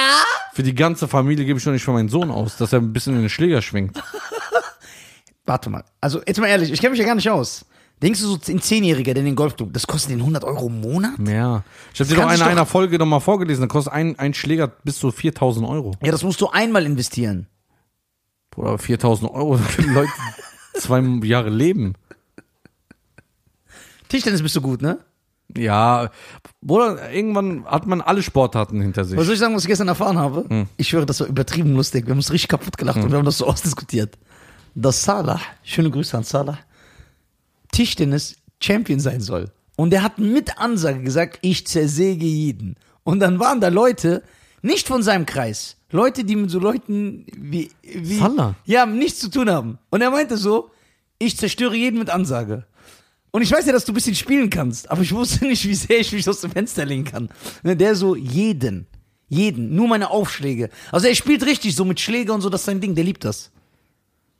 für 0.54 0.64
die 0.64 0.76
ganze 0.76 1.08
Familie 1.08 1.46
gebe 1.46 1.58
ich 1.60 1.66
doch 1.66 1.72
nicht 1.72 1.84
für 1.84 1.92
meinen 1.94 2.10
Sohn 2.10 2.32
aus, 2.32 2.58
dass 2.58 2.74
er 2.74 2.80
ein 2.80 2.94
bisschen 2.94 3.16
in 3.16 3.22
den 3.22 3.30
Schläger 3.30 3.62
schwingt. 3.62 4.02
Warte 5.46 5.70
mal. 5.70 5.84
Also, 6.02 6.22
jetzt 6.28 6.40
mal 6.40 6.48
ehrlich, 6.48 6.72
ich 6.72 6.80
kenne 6.82 6.92
mich 6.92 7.00
ja 7.00 7.06
gar 7.06 7.16
nicht 7.16 7.30
aus. 7.30 7.66
Denkst 8.02 8.20
du 8.22 8.28
so, 8.28 8.38
ein 8.52 8.62
Zehnjähriger, 8.62 9.14
der 9.14 9.22
in 9.22 9.26
den 9.28 9.36
Golfclub, 9.36 9.74
das 9.74 9.88
kostet 9.88 10.12
den 10.12 10.20
100 10.20 10.44
Euro 10.44 10.68
im 10.68 10.82
Monat? 10.82 11.14
Ja. 11.20 11.64
Ich 11.94 12.00
habe 12.00 12.10
dir 12.10 12.16
doch 12.18 12.32
in 12.32 12.40
doch- 12.40 12.46
einer 12.46 12.66
Folge 12.68 13.00
noch 13.00 13.08
mal 13.08 13.20
vorgelesen, 13.20 13.62
da 13.62 13.68
kostet 13.68 13.94
ein, 13.94 14.20
ein 14.20 14.34
Schläger 14.36 14.68
bis 14.68 15.00
zu 15.00 15.12
4000 15.12 15.68
Euro. 15.68 15.94
Ja, 16.04 16.12
das 16.12 16.22
musst 16.24 16.40
du 16.42 16.50
einmal 16.50 16.86
investieren. 16.86 17.48
Oder 18.56 18.78
4000 18.78 19.32
Euro, 19.32 19.58
da 19.58 19.64
können 19.64 19.94
Leute 19.94 20.12
zwei 20.76 21.00
Jahre 21.26 21.50
leben. 21.50 21.94
Tischtennis 24.10 24.42
bist 24.44 24.56
du 24.56 24.62
gut, 24.62 24.82
ne? 24.82 25.00
Ja, 25.58 26.10
Bruder, 26.62 27.12
irgendwann 27.12 27.66
hat 27.66 27.86
man 27.88 28.02
alle 28.02 28.22
Sportarten 28.24 28.82
hinter 28.82 29.04
sich. 29.06 29.18
Was 29.18 29.26
soll 29.26 29.34
ich 29.34 29.40
sagen, 29.40 29.56
was 29.56 29.64
ich 29.64 29.68
gestern 29.70 29.88
erfahren 29.88 30.18
habe? 30.18 30.68
Ich 30.78 30.88
schwöre, 30.90 31.06
das 31.06 31.20
war 31.20 31.28
übertrieben 31.28 31.76
lustig. 31.76 32.06
Wir 32.06 32.12
haben 32.12 32.20
uns 32.20 32.32
richtig 32.32 32.50
kaputt 32.50 32.78
gelacht 32.78 32.98
und 32.98 33.12
wir 33.12 33.18
haben 33.18 33.26
das 33.26 33.38
so 33.38 33.48
ausdiskutiert. 33.48 34.18
Dass 34.76 35.04
Salah, 35.04 35.42
schöne 35.64 35.90
Grüße 35.90 36.16
an 36.18 36.24
Salah, 36.24 36.60
Tischtennis 37.72 38.36
Champion 38.62 39.00
sein 39.00 39.22
soll. 39.22 39.52
Und 39.76 39.94
er 39.94 40.04
hat 40.04 40.18
mit 40.18 40.58
Ansage 40.58 41.02
gesagt, 41.02 41.40
ich 41.42 41.68
zersäge 41.68 42.26
jeden. 42.26 42.76
Und 43.04 43.20
dann 43.20 43.40
waren 43.40 43.62
da 43.62 43.68
Leute, 43.68 44.24
nicht 44.62 44.88
von 44.88 45.04
seinem 45.04 45.26
Kreis, 45.26 45.78
Leute, 45.92 46.24
die 46.26 46.36
mit 46.36 46.50
so 46.50 46.60
Leuten 46.60 47.26
wie, 47.38 47.70
wie 47.82 48.18
Salah? 48.18 48.56
ja, 48.66 48.86
nichts 48.86 49.20
zu 49.20 49.30
tun 49.30 49.50
haben. 49.50 49.78
Und 49.90 50.02
er 50.02 50.12
meinte 50.12 50.36
so, 50.38 50.72
ich 51.20 51.38
zerstöre 51.38 51.76
jeden 51.76 52.00
mit 52.00 52.10
Ansage. 52.10 52.66
Und 53.32 53.42
ich 53.42 53.52
weiß 53.52 53.66
ja, 53.66 53.74
dass 53.74 53.86
du 53.86 53.92
ein 53.92 53.96
bisschen 53.96 54.16
spielen 54.16 54.50
kannst, 54.50 54.90
aber 54.90 55.02
ich 55.02 55.14
wusste 55.14 55.46
nicht, 55.46 55.66
wie 55.68 55.76
sehr 55.76 56.00
ich 56.00 56.12
mich 56.12 56.28
aus 56.28 56.42
dem 56.42 56.52
Fenster 56.52 56.86
legen 56.86 57.04
kann. 57.04 57.30
Ne, 57.64 57.76
Der 57.76 57.96
so, 57.96 58.16
jeden. 58.16 58.88
Jeden. 59.30 59.76
Nur 59.76 59.88
meine 59.88 60.10
Aufschläge. 60.10 60.70
Also 60.92 61.08
er 61.08 61.16
spielt 61.16 61.46
richtig 61.46 61.76
so 61.76 61.84
mit 61.86 62.00
Schläger 62.00 62.34
und 62.34 62.42
so, 62.42 62.50
das 62.50 62.62
ist 62.62 62.66
sein 62.66 62.80
Ding, 62.82 62.96
der 62.96 63.04
liebt 63.04 63.26
das. 63.26 63.52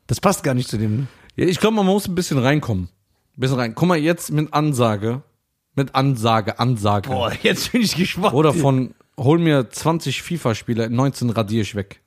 Das 0.08 0.22
passt 0.22 0.44
gar 0.44 0.54
nicht 0.54 0.70
zu 0.70 0.78
dem. 0.78 0.98
Ne? 0.98 1.08
Ja, 1.36 1.46
ich 1.46 1.60
glaube, 1.60 1.76
man 1.76 1.86
muss 1.86 2.08
ein 2.08 2.16
bisschen 2.16 2.38
reinkommen. 2.40 2.86
Ein 3.36 3.42
bisschen 3.42 3.58
rein. 3.60 3.76
Guck 3.76 3.88
mal, 3.88 3.98
jetzt 3.98 4.32
mit 4.32 4.54
Ansage. 4.54 5.22
Mit 5.76 5.94
Ansage, 5.94 6.58
Ansage. 6.58 7.10
Boah, 7.10 7.32
jetzt 7.44 7.72
bin 7.72 7.82
ich 7.82 7.96
gespannt. 7.96 8.34
Oder 8.34 8.54
von, 8.54 8.96
hol 9.20 9.38
mir 9.38 9.70
20 9.70 10.24
FIFA-Spieler, 10.24 10.90
19 10.90 11.30
radiere 11.30 11.62
ich 11.62 11.76
weg. 11.76 12.02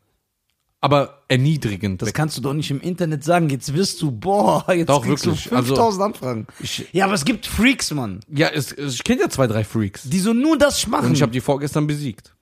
Aber 0.82 1.22
erniedrigend 1.28 2.00
Das 2.00 2.14
kannst 2.14 2.38
du 2.38 2.40
doch 2.40 2.54
nicht 2.54 2.70
im 2.70 2.80
Internet 2.80 3.22
sagen. 3.22 3.50
Jetzt 3.50 3.74
wirst 3.74 4.00
du, 4.00 4.10
boah, 4.10 4.64
jetzt 4.74 4.88
Doch, 4.88 5.04
kriegst 5.04 5.26
wirklich. 5.26 5.44
du 5.44 5.48
5000 5.50 5.78
Also, 5.78 6.02
Anfragen. 6.02 6.46
ich- 6.60 6.86
ja, 6.92 7.04
aber 7.04 7.14
es 7.14 7.24
gibt 7.26 7.46
Freaks, 7.46 7.90
Mann, 7.92 8.20
Ja, 8.28 8.48
es, 8.48 8.72
es, 8.72 8.94
ich 8.94 9.04
kenne 9.04 9.20
ja 9.20 9.28
zwei, 9.28 9.46
drei 9.46 9.62
Freaks. 9.64 10.04
die 10.08 10.18
so 10.20 10.32
nur 10.32 10.56
das 10.56 10.86
machen. 10.86 11.08
Und 11.08 11.12
ich 11.12 11.22
habe 11.22 11.32
die 11.32 11.40
vorgestern 11.42 11.86
besiegt. 11.86 12.34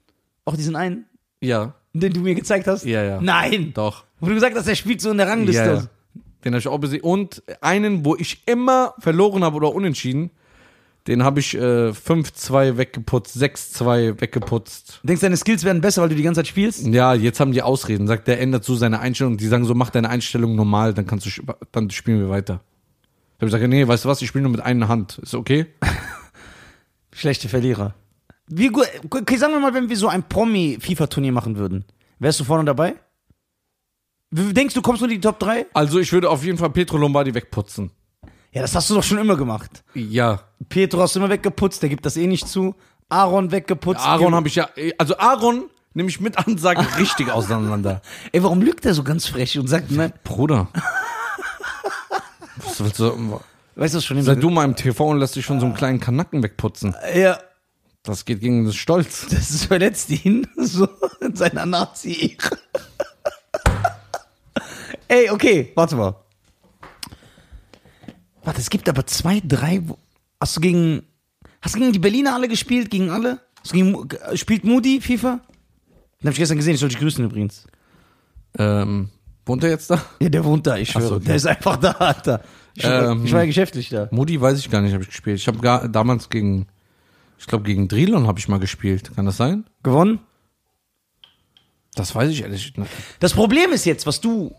Auch 0.45 0.55
diesen 0.57 0.77
einen, 0.77 1.07
Ja, 1.41 1.75
den 1.93 2.13
du 2.13 2.21
mir 2.21 2.35
gezeigt 2.37 2.69
hast? 2.69 2.85
Ja, 2.85 3.03
ja. 3.03 3.21
Nein. 3.21 3.73
doch. 3.75 4.05
Wo 4.21 4.27
du 4.29 4.35
gesagt 4.35 4.57
hast, 4.57 4.69
er 4.69 4.77
spielt 4.77 5.01
so 5.01 5.11
in 5.11 5.19
der 5.19 5.27
Rangliste. 5.29 5.63
Ja, 5.65 5.75
ja. 5.75 5.85
Den 6.45 6.53
habe 6.53 6.61
ich 6.61 6.69
auch 6.69 6.79
besiegt. 6.79 7.03
Und 7.03 7.43
einen, 7.61 8.05
wo 8.05 8.15
ich 8.15 8.43
immer 8.47 8.95
verloren 9.01 9.43
habe 9.43 9.57
oder 9.57 9.75
unentschieden, 9.75 10.31
den 11.09 11.25
habe 11.25 11.41
ich 11.41 11.55
äh, 11.55 11.89
5-2 11.89 12.77
weggeputzt, 12.77 13.37
6-2 13.37 14.21
weggeputzt. 14.21 15.01
Denkst 15.03 15.21
du, 15.21 15.25
deine 15.25 15.39
Skills 15.39 15.65
werden 15.65 15.81
besser, 15.81 16.03
weil 16.03 16.11
du 16.11 16.15
die 16.15 16.23
ganze 16.23 16.41
Zeit 16.41 16.49
spielst? 16.49 16.87
Ja, 16.87 17.15
jetzt 17.15 17.41
haben 17.41 17.53
die 17.53 17.63
Ausreden. 17.63 18.07
Sagt, 18.07 18.29
der 18.29 18.41
ändert 18.41 18.65
so 18.65 18.75
seine 18.75 19.01
Einstellung. 19.01 19.39
Die 19.39 19.47
sagen 19.47 19.65
so, 19.65 19.75
mach 19.75 19.89
deine 19.89 20.11
Einstellung 20.11 20.55
normal, 20.55 20.93
dann 20.93 21.07
kannst 21.07 21.25
du, 21.25 21.31
dann 21.73 21.89
spielen 21.91 22.21
wir 22.21 22.29
weiter. 22.29 22.61
Ich 23.39 23.43
habe 23.43 23.47
gesagt, 23.47 23.67
nee, 23.69 23.89
weißt 23.89 24.05
du 24.05 24.09
was, 24.09 24.21
ich 24.21 24.29
spiele 24.29 24.43
nur 24.43 24.53
mit 24.53 24.61
einer 24.61 24.89
Hand. 24.89 25.19
Ist 25.19 25.35
okay? 25.35 25.67
Schlechte 27.13 27.49
Verlierer. 27.49 27.95
Wie 28.47 28.69
gut, 28.69 28.87
okay, 29.11 29.37
sagen 29.37 29.55
wir 29.55 29.61
mal, 29.61 29.73
wenn 29.73 29.89
wir 29.89 29.97
so 29.97 30.09
ein 30.09 30.23
Promi-FIFA-Turnier 30.23 31.33
machen 31.33 31.57
würden. 31.57 31.85
Wärst 32.19 32.41
du 32.41 32.45
vorne 32.45 32.65
dabei? 32.65 32.97
Denkst 34.31 34.75
du, 34.75 34.83
kommst 34.83 35.01
du 35.01 35.07
in 35.07 35.13
die 35.13 35.21
Top 35.21 35.39
3? 35.39 35.67
Also 35.73 35.99
ich 36.01 36.13
würde 36.13 36.29
auf 36.29 36.45
jeden 36.45 36.59
Fall 36.59 36.71
Petro 36.71 36.99
Lombardi 36.99 37.33
wegputzen. 37.33 37.93
Ja, 38.59 38.63
das 38.63 38.75
hast 38.75 38.91
du 38.91 38.95
doch 38.97 39.05
schon 39.05 39.19
immer 39.19 39.37
gemacht. 39.37 39.85
Ja. 39.95 40.41
Pietro 40.69 41.01
hast 41.01 41.15
du 41.15 41.21
immer 41.21 41.29
weggeputzt, 41.31 41.81
der 41.81 41.89
gibt 41.89 42.05
das 42.05 42.17
eh 42.17 42.27
nicht 42.27 42.49
zu. 42.49 42.75
Aaron 43.09 43.53
weggeputzt. 43.53 44.05
Aaron 44.05 44.35
habe 44.35 44.49
ich 44.49 44.57
ja. 44.57 44.69
Also 44.99 45.17
Aaron 45.17 45.71
nehme 45.95 46.09
ich 46.09 46.21
mit 46.21 46.37
Ansage 46.39 46.85
richtig 46.99 47.31
auseinander. 47.31 48.03
Ey, 48.33 48.43
warum 48.43 48.61
lügt 48.61 48.85
er 48.85 48.95
so 48.95 49.05
ganz 49.05 49.29
frech 49.29 49.57
und 49.61 49.69
sagt, 49.69 49.93
ne? 49.93 50.13
Bruder. 50.25 50.67
Was 52.57 52.81
willst 52.81 52.99
du? 52.99 53.41
Weißt 53.77 53.95
du 53.95 54.01
schon? 54.01 54.21
Sei 54.23 54.35
du 54.35 54.51
mal 54.51 54.65
im 54.65 54.75
TV 54.75 55.07
und 55.07 55.21
lässt 55.21 55.37
dich 55.37 55.45
schon 55.45 55.61
so 55.61 55.67
einen 55.67 55.77
kleinen 55.77 56.01
Kanacken 56.01 56.43
wegputzen. 56.43 56.97
Ja, 57.15 57.39
Das 58.03 58.25
geht 58.25 58.41
gegen 58.41 58.65
das 58.65 58.75
Stolz. 58.75 59.29
das 59.31 59.67
verletzt 59.67 60.11
ihn 60.11 60.49
so 60.57 60.89
in 61.21 61.37
seiner 61.37 61.65
nazi 61.65 62.37
-Ehre. 62.41 62.59
Ey, 65.07 65.31
okay, 65.31 65.71
warte 65.77 65.95
mal. 65.95 66.17
Warte, 68.49 68.63
es 68.63 68.71
gibt 68.71 68.89
aber 68.89 69.07
zwei, 69.07 69.43
drei. 69.45 69.83
Hast 70.41 70.57
du 70.57 70.61
gegen. 70.63 71.03
Hast 71.61 71.75
du 71.75 71.81
gegen 71.81 71.93
die 71.93 71.99
Berliner 71.99 72.35
alle 72.35 72.49
gespielt? 72.49 72.91
Gegen 72.91 73.11
alle? 73.11 73.41
Gegen, 73.71 73.93
Mu- 73.93 74.07
spielt 74.37 74.65
Moody 74.65 75.03
FIFA? 75.03 75.41
Den 76.23 76.29
hab 76.29 76.33
ich 76.33 76.39
gestern 76.39 76.57
gesehen, 76.57 76.73
ich 76.73 76.81
soll 76.81 76.89
dich 76.89 76.99
grüßen 76.99 77.23
übrigens. 77.23 77.67
Ähm, 78.59 79.11
wohnt 79.45 79.63
er 79.65 79.69
jetzt 79.71 79.91
da? 79.91 80.03
Ja, 80.19 80.31
der 80.31 80.43
wohnt 80.47 80.67
da, 80.67 80.79
ich 80.79 80.89
schwöre. 80.91 81.07
so, 81.09 81.15
okay. 81.17 81.27
Der 81.27 81.37
ist 81.37 81.47
einfach 81.47 81.77
da, 81.77 81.91
Alter. 81.91 82.43
Ich, 82.75 82.85
Ähm. 82.85 83.27
ich 83.27 83.33
war 83.33 83.41
ja 83.41 83.47
geschäftlich 83.47 83.91
da. 83.91 84.09
Moody 84.13 84.41
weiß 84.41 84.59
ich 84.61 84.71
gar 84.71 84.81
nicht, 84.81 84.95
habe 84.95 85.03
ich 85.03 85.11
gespielt. 85.11 85.37
Ich 85.37 85.47
habe 85.47 85.91
damals 85.91 86.31
gegen, 86.31 86.69
ich 87.39 87.47
glaube 87.47 87.65
gegen 87.65 87.87
Drilon 87.87 88.27
habe 88.27 88.39
ich 88.39 88.49
mal 88.49 88.61
gespielt. 88.61 89.11
Kann 89.15 89.27
das 89.27 89.37
sein? 89.37 89.65
Gewonnen? 89.83 90.21
Das 91.97 92.15
weiß 92.15 92.31
ich 92.31 92.41
ehrlich 92.41 92.75
nicht. 92.79 92.91
Das 93.21 93.35
Problem 93.35 93.73
ist 93.73 93.85
jetzt, 93.85 94.07
was 94.07 94.23
du, 94.23 94.55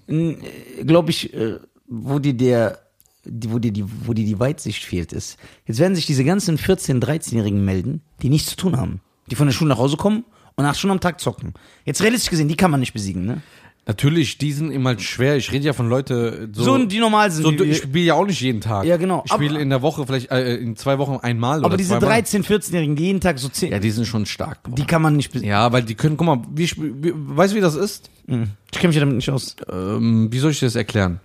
glaube 0.86 1.10
ich, 1.10 1.34
äh, 1.34 1.58
wo 1.88 2.20
dir 2.20 2.34
der, 2.36 2.78
wo 3.26 3.60
dir 3.60 3.72
die, 3.72 3.86
wo 4.06 4.14
dir 4.14 4.26
die 4.26 4.40
Weitsicht 4.40 4.84
fehlt, 4.84 5.14
ist, 5.14 5.38
jetzt 5.66 5.80
werden 5.80 5.96
sich 5.96 6.06
diese 6.06 6.24
ganzen 6.24 6.58
14-, 6.58 7.02
13-Jährigen 7.02 7.64
melden, 7.64 8.02
die 8.22 8.30
nichts 8.30 8.50
zu 8.52 8.56
tun 8.56 8.78
haben. 8.78 9.02
Die 9.30 9.36
von 9.36 9.48
der 9.48 9.54
Schule 9.54 9.70
nach 9.70 9.78
Hause 9.78 9.98
kommen 9.98 10.24
und 10.56 10.66
acht 10.66 10.78
Stunden 10.78 10.94
am 10.94 11.00
Tag 11.00 11.20
zocken. 11.20 11.54
Jetzt 11.86 12.02
realistisch 12.02 12.30
gesehen, 12.30 12.48
die 12.48 12.56
kann 12.56 12.72
man 12.72 12.80
nicht 12.80 12.94
besiegen, 12.94 13.26
ne? 13.26 13.42
Natürlich, 13.90 14.38
die 14.38 14.52
sind 14.52 14.70
immer 14.70 14.90
halt 14.90 15.02
schwer. 15.02 15.36
Ich 15.36 15.52
rede 15.52 15.66
ja 15.66 15.74
von 15.74 15.90
Leute 15.90 16.50
so. 16.52 16.64
So, 16.64 16.86
die 16.86 17.00
normal 17.00 17.32
sind. 17.32 17.58
so 17.58 17.64
ich 17.64 17.78
spiele 17.78 18.06
ja 18.06 18.14
auch 18.14 18.26
nicht 18.28 18.40
jeden 18.40 18.62
Tag. 18.62 18.86
Ja, 18.86 18.98
genau. 18.98 19.24
Ich 19.26 19.34
spiele 19.34 19.60
in 19.60 19.72
der 19.72 19.82
Woche 19.82 20.06
vielleicht 20.06 20.30
äh, 20.30 20.58
in 20.58 20.76
zwei 20.76 21.00
Wochen 21.00 21.18
einmal 21.24 21.66
aber 21.66 21.76
diese 21.76 21.98
zweimal. 21.98 22.20
13-, 22.20 22.46
14-Jährigen, 22.46 22.96
die 22.96 23.06
jeden 23.06 23.20
Tag 23.20 23.40
so 23.40 23.50
10, 23.50 23.72
Ja, 23.72 23.80
die 23.80 23.90
sind 23.90 24.06
schon 24.06 24.28
stark. 24.28 24.60
die 24.78 24.86
kann 24.86 25.02
man 25.02 25.16
nicht 25.16 25.32
besiegen. 25.32 25.50
Ja, 25.50 25.72
weil 25.72 25.82
die 25.82 25.96
können, 25.96 26.18
guck 26.18 26.28
mal, 26.28 26.42
wie, 26.54 26.70
wie, 26.78 27.14
weißt 27.16 27.54
du, 27.54 27.58
wie 27.58 27.62
das 27.62 27.74
ist? 27.74 28.12
Ich 28.28 28.78
kenne 28.78 28.90
mich 28.90 29.00
damit 29.00 29.16
nicht 29.16 29.30
aus. 29.32 29.56
Ähm, 29.72 30.28
wie 30.32 30.38
soll 30.38 30.52
ich 30.52 30.60
dir 30.60 30.68
das 30.68 30.76
erklären? 30.76 31.20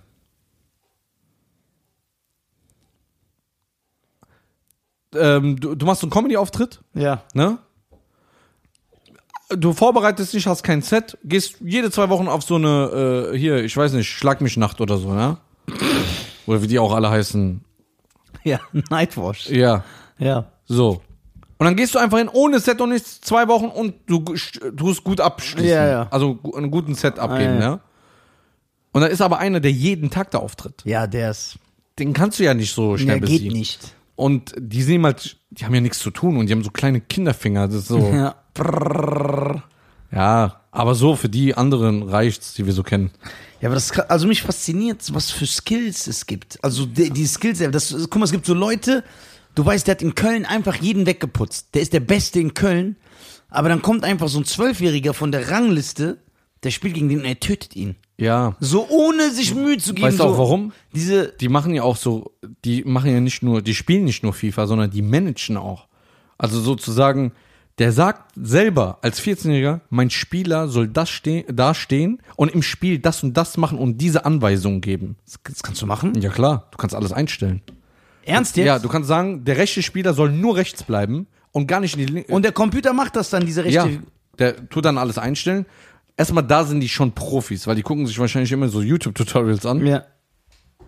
Ähm, 5.17 5.59
du, 5.59 5.75
du 5.75 5.85
machst 5.85 6.01
so 6.01 6.05
einen 6.07 6.11
Comedy-Auftritt, 6.11 6.81
Ja. 6.93 7.23
ne? 7.33 7.57
Du 9.49 9.73
vorbereitest 9.73 10.33
dich, 10.33 10.47
hast 10.47 10.63
kein 10.63 10.81
Set, 10.81 11.17
gehst 11.23 11.57
jede 11.63 11.91
zwei 11.91 12.09
Wochen 12.09 12.27
auf 12.27 12.41
so 12.43 12.55
eine, 12.55 13.31
äh, 13.33 13.37
hier, 13.37 13.63
ich 13.63 13.77
weiß 13.77 13.93
nicht, 13.93 14.09
Schlag 14.09 14.41
mich 14.41 14.57
Nacht 14.57 14.81
oder 14.81 14.97
so, 14.97 15.13
ne? 15.13 15.37
Oder 16.47 16.63
wie 16.63 16.67
die 16.67 16.79
auch 16.79 16.93
alle 16.93 17.09
heißen. 17.11 17.61
Ja, 18.43 18.59
Nightwash. 18.89 19.49
Ja, 19.49 19.83
Ja. 20.17 20.45
so. 20.65 21.01
Und 21.57 21.65
dann 21.65 21.75
gehst 21.77 21.95
du 21.95 21.99
einfach 21.99 22.17
hin, 22.17 22.29
ohne 22.31 22.59
Set 22.59 22.81
und 22.81 22.89
nichts, 22.89 23.21
zwei 23.21 23.47
Wochen 23.47 23.65
und 23.67 23.93
du 24.07 24.19
tust 24.75 25.03
gut 25.03 25.21
abschließen. 25.21 25.69
Ja, 25.69 25.87
ja. 25.87 26.07
Also 26.11 26.39
einen 26.55 26.69
guten 26.71 26.95
Set 26.95 27.17
abgeben, 27.19 27.53
Ah, 27.57 27.59
ja. 27.59 27.61
ja. 27.61 27.79
Und 28.91 29.01
dann 29.01 29.11
ist 29.11 29.21
aber 29.21 29.37
einer, 29.37 29.59
der 29.59 29.71
jeden 29.71 30.09
Tag 30.09 30.31
da 30.31 30.39
auftritt. 30.39 30.81
Ja, 30.85 31.05
der 31.07 31.31
ist. 31.31 31.57
Den 31.99 32.13
kannst 32.13 32.39
du 32.39 32.43
ja 32.43 32.53
nicht 32.53 32.73
so 32.73 32.97
schnell 32.97 33.19
Der 33.19 33.27
geht 33.29 33.37
besiegen. 33.39 33.57
nicht. 33.57 33.93
Und 34.15 34.53
die 34.57 34.81
sehen 34.81 35.03
halt, 35.03 35.37
die 35.51 35.65
haben 35.65 35.73
ja 35.73 35.81
nichts 35.81 35.99
zu 35.99 36.09
tun 36.11 36.37
und 36.37 36.47
die 36.47 36.53
haben 36.53 36.63
so 36.63 36.71
kleine 36.71 37.01
Kinderfinger. 37.01 37.67
Das 37.67 37.77
ist 37.77 37.87
so. 37.87 37.99
Ja. 38.57 39.61
ja, 40.11 40.61
aber 40.71 40.95
so 40.95 41.17
für 41.17 41.27
die 41.27 41.55
anderen 41.55 42.03
reicht's, 42.03 42.53
die 42.53 42.65
wir 42.65 42.71
so 42.71 42.83
kennen. 42.83 43.11
Ja, 43.59 43.67
aber 43.67 43.75
das, 43.75 43.91
also 43.91 44.27
mich 44.27 44.43
fasziniert, 44.43 45.13
was 45.13 45.31
für 45.31 45.45
Skills 45.45 46.07
es 46.07 46.25
gibt. 46.25 46.63
Also 46.63 46.85
die, 46.85 47.09
die 47.09 47.25
Skills, 47.25 47.59
das, 47.59 47.93
guck 48.09 48.15
mal, 48.15 48.23
es 48.23 48.31
gibt 48.31 48.45
so 48.45 48.53
Leute, 48.53 49.03
du 49.55 49.65
weißt, 49.65 49.87
der 49.87 49.95
hat 49.95 50.01
in 50.01 50.15
Köln 50.15 50.45
einfach 50.45 50.75
jeden 50.75 51.05
weggeputzt. 51.05 51.73
Der 51.73 51.81
ist 51.81 51.91
der 51.91 51.99
Beste 51.99 52.39
in 52.39 52.53
Köln, 52.53 52.95
aber 53.49 53.67
dann 53.67 53.81
kommt 53.81 54.05
einfach 54.05 54.29
so 54.29 54.39
ein 54.39 54.45
Zwölfjähriger 54.45 55.13
von 55.13 55.33
der 55.33 55.51
Rangliste, 55.51 56.19
der 56.63 56.71
spielt 56.71 56.93
gegen 56.93 57.09
den 57.09 57.19
und 57.19 57.25
er 57.25 57.39
tötet 57.39 57.75
ihn. 57.75 57.95
Ja. 58.17 58.55
So 58.59 58.87
ohne 58.89 59.29
sich 59.31 59.53
Mühe 59.53 59.77
zu 59.77 59.93
geben. 59.93 60.07
Weißt 60.07 60.19
du 60.19 60.23
so, 60.23 60.29
auch 60.29 60.37
warum? 60.37 60.71
Diese, 60.93 61.33
Die 61.39 61.49
machen 61.49 61.73
ja 61.73 61.83
auch 61.83 61.97
so, 61.97 62.31
die 62.63 62.83
machen 62.83 63.11
ja 63.11 63.19
nicht 63.19 63.43
nur, 63.43 63.61
die 63.61 63.75
spielen 63.75 64.05
nicht 64.05 64.23
nur 64.23 64.33
FIFA, 64.33 64.67
sondern 64.67 64.89
die 64.91 65.01
managen 65.01 65.57
auch. 65.57 65.87
Also 66.37 66.59
sozusagen, 66.61 67.33
der 67.77 67.91
sagt 67.91 68.31
selber 68.41 68.99
als 69.01 69.21
14-Jähriger, 69.21 69.81
mein 69.89 70.09
Spieler 70.09 70.69
soll 70.69 70.87
das 70.87 71.09
ste 71.09 71.43
da 71.51 71.73
stehen 71.73 72.21
und 72.37 72.53
im 72.53 72.61
Spiel 72.61 72.99
das 72.99 73.21
und 73.23 73.35
das 73.35 73.57
machen 73.57 73.77
und 73.77 73.97
diese 73.97 74.23
Anweisungen 74.25 74.79
geben. 74.81 75.17
das 75.43 75.61
kannst 75.61 75.81
du 75.81 75.85
machen? 75.85 76.13
Ja 76.21 76.29
klar, 76.29 76.67
du 76.71 76.77
kannst 76.77 76.95
alles 76.95 77.11
einstellen. 77.11 77.61
Ernst 78.23 78.55
jetzt? 78.57 78.65
Ja, 78.65 78.79
du 78.79 78.87
kannst 78.87 79.07
sagen, 79.09 79.43
der 79.43 79.57
rechte 79.57 79.83
Spieler 79.83 80.13
soll 80.13 80.31
nur 80.31 80.55
rechts 80.55 80.83
bleiben 80.83 81.27
und 81.51 81.67
gar 81.67 81.79
nicht 81.81 81.97
in 81.97 82.05
die 82.05 82.13
linke. 82.13 82.33
und 82.33 82.43
der 82.43 82.53
Computer 82.53 82.93
macht 82.93 83.15
das 83.15 83.29
dann, 83.29 83.45
diese 83.45 83.63
rechte. 83.65 83.89
ja, 83.89 83.97
der 84.39 84.69
tut 84.69 84.85
dann 84.85 84.97
alles 84.97 85.17
einstellen. 85.17 85.65
Erstmal 86.17 86.43
da 86.43 86.63
sind 86.63 86.79
die 86.79 86.89
schon 86.89 87.11
Profis, 87.11 87.67
weil 87.67 87.75
die 87.75 87.81
gucken 87.81 88.07
sich 88.07 88.17
wahrscheinlich 88.19 88.51
immer 88.51 88.69
so 88.69 88.81
YouTube-Tutorials 88.81 89.65
an. 89.65 89.85
ja. 89.85 90.03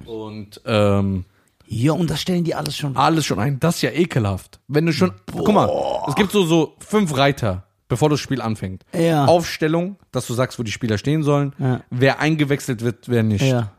Und 0.05 0.61
ähm, 0.65 1.25
Ja, 1.65 1.91
und 1.93 2.09
das 2.09 2.21
stellen 2.21 2.43
die 2.43 2.55
alles 2.55 2.77
schon. 2.77 2.95
alles 2.95 3.25
schon 3.25 3.39
ein. 3.39 3.59
Das 3.59 3.77
ist 3.77 3.81
ja 3.81 3.89
ekelhaft. 3.91 4.59
Wenn 4.67 4.85
du 4.85 4.93
schon, 4.93 5.11
guck 5.31 5.53
mal, 5.53 5.69
es 6.07 6.15
gibt 6.15 6.31
so, 6.31 6.45
so 6.45 6.75
fünf 6.79 7.17
Reiter, 7.17 7.63
bevor 7.89 8.09
das 8.09 8.19
Spiel 8.19 8.41
anfängt. 8.41 8.85
Ja. 8.93 9.25
Aufstellung, 9.25 9.97
dass 10.11 10.27
du 10.27 10.33
sagst, 10.33 10.59
wo 10.59 10.63
die 10.63 10.71
Spieler 10.71 10.97
stehen 10.97 11.23
sollen, 11.23 11.53
Ja. 11.57 11.81
wer 11.89 12.19
eingewechselt 12.19 12.81
wird, 12.83 13.09
wer 13.09 13.23
nicht. 13.23 13.41
Ja. 13.43 13.71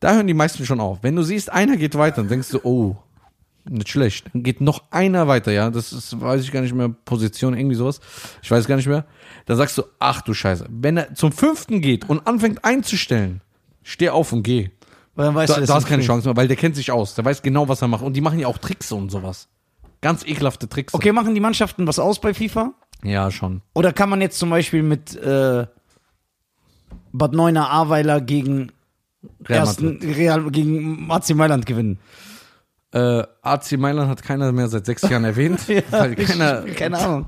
Da 0.00 0.14
hören 0.14 0.26
die 0.26 0.34
meisten 0.34 0.66
schon 0.66 0.80
auf. 0.80 0.98
Wenn 1.02 1.14
du 1.16 1.22
siehst, 1.22 1.50
einer 1.52 1.76
geht 1.76 1.94
weiter, 1.96 2.16
dann 2.16 2.28
denkst 2.28 2.48
du, 2.50 2.58
oh, 2.64 2.96
nicht 3.68 3.88
schlecht. 3.88 4.26
Dann 4.32 4.42
geht 4.42 4.60
noch 4.60 4.84
einer 4.90 5.28
weiter, 5.28 5.52
ja. 5.52 5.70
Das 5.70 5.92
ist, 5.92 6.20
weiß 6.20 6.42
ich 6.42 6.52
gar 6.52 6.60
nicht 6.62 6.74
mehr, 6.74 6.88
Position, 6.88 7.56
irgendwie 7.56 7.76
sowas. 7.76 8.00
Ich 8.42 8.50
weiß 8.50 8.66
gar 8.66 8.76
nicht 8.76 8.88
mehr. 8.88 9.04
Dann 9.46 9.56
sagst 9.56 9.78
du, 9.78 9.84
ach 9.98 10.22
du 10.22 10.34
Scheiße. 10.34 10.66
Wenn 10.70 10.96
er 10.96 11.14
zum 11.14 11.32
fünften 11.32 11.80
geht 11.80 12.08
und 12.08 12.26
anfängt 12.26 12.64
einzustellen, 12.64 13.40
steh 13.82 14.10
auf 14.10 14.32
und 14.32 14.42
geh. 14.42 14.70
Weil 15.14 15.26
dann 15.26 15.34
weißt 15.34 15.56
Da, 15.56 15.60
du, 15.60 15.66
da 15.66 15.74
hast 15.74 15.86
keine. 15.86 16.02
Chance 16.02 16.28
mehr, 16.28 16.36
weil 16.36 16.48
der 16.48 16.56
kennt 16.56 16.74
sich 16.76 16.90
aus. 16.90 17.14
Der 17.14 17.24
weiß 17.24 17.42
genau, 17.42 17.68
was 17.68 17.82
er 17.82 17.88
macht. 17.88 18.02
Und 18.02 18.14
die 18.14 18.20
machen 18.20 18.38
ja 18.38 18.46
auch 18.46 18.58
Tricks 18.58 18.90
und 18.92 19.10
sowas. 19.10 19.48
Ganz 20.00 20.24
ekelhafte 20.24 20.68
Tricks. 20.68 20.94
Okay, 20.94 21.12
machen 21.12 21.34
die 21.34 21.40
Mannschaften 21.40 21.86
was 21.86 21.98
aus 21.98 22.20
bei 22.20 22.34
FIFA? 22.34 22.72
Ja, 23.04 23.30
schon. 23.30 23.62
Oder 23.74 23.92
kann 23.92 24.08
man 24.08 24.20
jetzt 24.20 24.38
zum 24.38 24.50
Beispiel 24.50 24.82
mit 24.82 25.14
äh, 25.16 25.66
Bad 27.12 27.32
Neuner 27.32 27.68
Ahrweiler 27.70 28.20
gegen 28.20 28.72
Real 29.44 29.60
ersten 29.60 29.98
Real 30.02 30.50
gegen 30.50 31.10
AC 31.10 31.34
Mailand 31.34 31.66
gewinnen? 31.66 31.98
Äh, 32.92 33.22
AC 33.42 33.72
Mailand 33.78 34.08
hat 34.10 34.22
keiner 34.22 34.52
mehr 34.52 34.68
seit 34.68 34.86
sechs 34.86 35.02
Jahren 35.02 35.24
erwähnt. 35.24 35.60
weil 35.90 36.14
keiner, 36.14 36.62
Keine 36.62 36.98
Ahnung. 36.98 37.26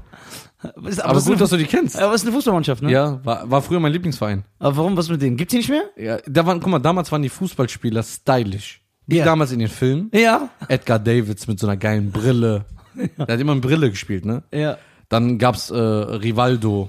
Ist, 0.87 1.03
aber 1.05 1.15
das 1.15 1.25
gut, 1.27 1.35
ist 1.35 1.41
dass 1.43 1.53
eine, 1.53 1.63
du 1.63 1.69
die 1.69 1.77
kennst. 1.77 1.99
aber 2.01 2.15
es 2.15 2.23
ist 2.23 2.27
eine 2.27 2.35
Fußballmannschaft, 2.37 2.83
ne? 2.83 2.91
Ja, 2.91 3.21
war, 3.25 3.51
war 3.51 3.61
früher 3.61 3.81
mein 3.81 3.93
Lieblingsverein. 3.93 4.45
Aber 4.59 4.77
warum, 4.79 4.97
was 4.97 5.11
mit 5.11 5.21
denen? 5.21 5.37
Gibt's 5.37 5.51
die 5.53 5.59
nicht 5.59 5.69
mehr? 5.69 5.85
Ja, 5.97 6.19
da 6.27 6.47
waren, 6.47 6.61
guck 6.61 6.71
mal, 6.71 6.79
damals 6.79 7.13
waren 7.13 7.21
die 7.23 7.29
Fußballspieler 7.29 8.03
stylisch. 8.03 8.81
Wie 9.07 9.19
Ja. 9.19 9.25
damals 9.27 9.53
in 9.53 9.59
den 9.59 9.69
Filmen. 9.69 10.11
Ja. 10.15 10.49
Edgar 10.69 10.99
Davids 10.99 11.47
mit 11.47 11.61
so 11.61 11.67
einer 11.67 11.77
geilen 11.77 12.11
Brille. 12.11 12.65
Der 13.19 13.35
hat 13.35 13.41
immer 13.41 13.53
eine 13.53 13.61
Brille 13.61 13.91
gespielt, 13.91 14.25
ne? 14.25 14.43
Ja. 14.53 14.79
Dann 15.11 15.37
gab's 15.39 15.69
äh, 15.71 15.77
Rivaldo. 15.77 16.89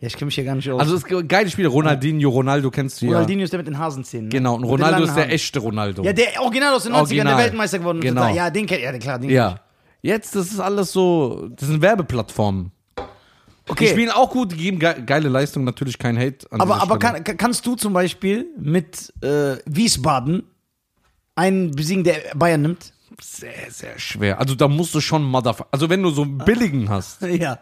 Ja, 0.00 0.06
ich 0.06 0.14
kenne 0.14 0.26
mich 0.26 0.36
hier 0.36 0.44
gar 0.44 0.54
nicht 0.54 0.70
aus. 0.70 0.80
Also 0.80 0.94
es 0.94 1.04
gibt 1.04 1.28
geile 1.28 1.50
Spiele. 1.50 1.66
Ronaldinho, 1.68 2.28
Ronaldo 2.30 2.70
kennst 2.70 3.00
du 3.02 3.06
ja. 3.06 3.12
Ronaldinho 3.12 3.42
ist 3.42 3.52
der 3.52 3.58
mit 3.58 3.66
den 3.66 3.78
Hasenzähnen. 3.78 4.26
Ne? 4.26 4.30
Genau, 4.30 4.54
und 4.54 4.60
Mit 4.62 4.70
Ronaldo 4.70 5.02
ist 5.02 5.14
der 5.16 5.32
echte 5.32 5.58
Ronaldo. 5.58 6.04
Ja, 6.04 6.12
der 6.12 6.40
Original 6.40 6.72
aus 6.74 6.84
den 6.84 6.92
90ern, 6.92 6.94
der 6.96 7.02
Original. 7.02 7.38
Weltmeister 7.38 7.78
geworden 7.80 7.98
ist. 7.98 8.04
Genau. 8.04 8.32
Ja, 8.32 8.48
den 8.50 8.66
kennt 8.66 8.82
ja, 8.82 8.96
klar, 8.98 9.18
den 9.18 9.30
Ja. 9.30 9.60
Jetzt, 10.00 10.36
das 10.36 10.52
ist 10.52 10.60
alles 10.60 10.92
so, 10.92 11.48
das 11.56 11.66
sind 11.68 11.82
Werbeplattformen. 11.82 12.70
Okay. 13.66 13.84
Die 13.84 13.90
spielen 13.90 14.10
auch 14.10 14.30
gut, 14.30 14.52
die 14.52 14.56
geben 14.56 14.78
ge 14.78 14.94
geile 15.04 15.28
Leistung, 15.28 15.64
natürlich 15.64 15.98
kein 15.98 16.16
Hate. 16.16 16.46
An 16.52 16.60
Aber, 16.60 16.80
aber 16.80 16.98
kann- 16.98 17.22
kannst 17.24 17.66
du 17.66 17.74
zum 17.74 17.92
Beispiel 17.92 18.46
mit 18.58 19.12
äh, 19.22 19.56
Wiesbaden 19.66 20.44
einen 21.34 21.72
besiegen, 21.72 22.04
der 22.04 22.16
Bayern 22.36 22.62
nimmt? 22.62 22.92
sehr, 23.20 23.50
sehr 23.70 23.98
schwer. 23.98 24.38
Also 24.38 24.54
da 24.54 24.68
musst 24.68 24.94
du 24.94 25.00
schon 25.00 25.24
Motherfucker. 25.24 25.68
Also 25.72 25.90
wenn 25.90 26.02
du 26.04 26.10
so 26.10 26.22
einen 26.22 26.38
billigen 26.38 26.88
hast, 26.88 27.20
Ja. 27.22 27.58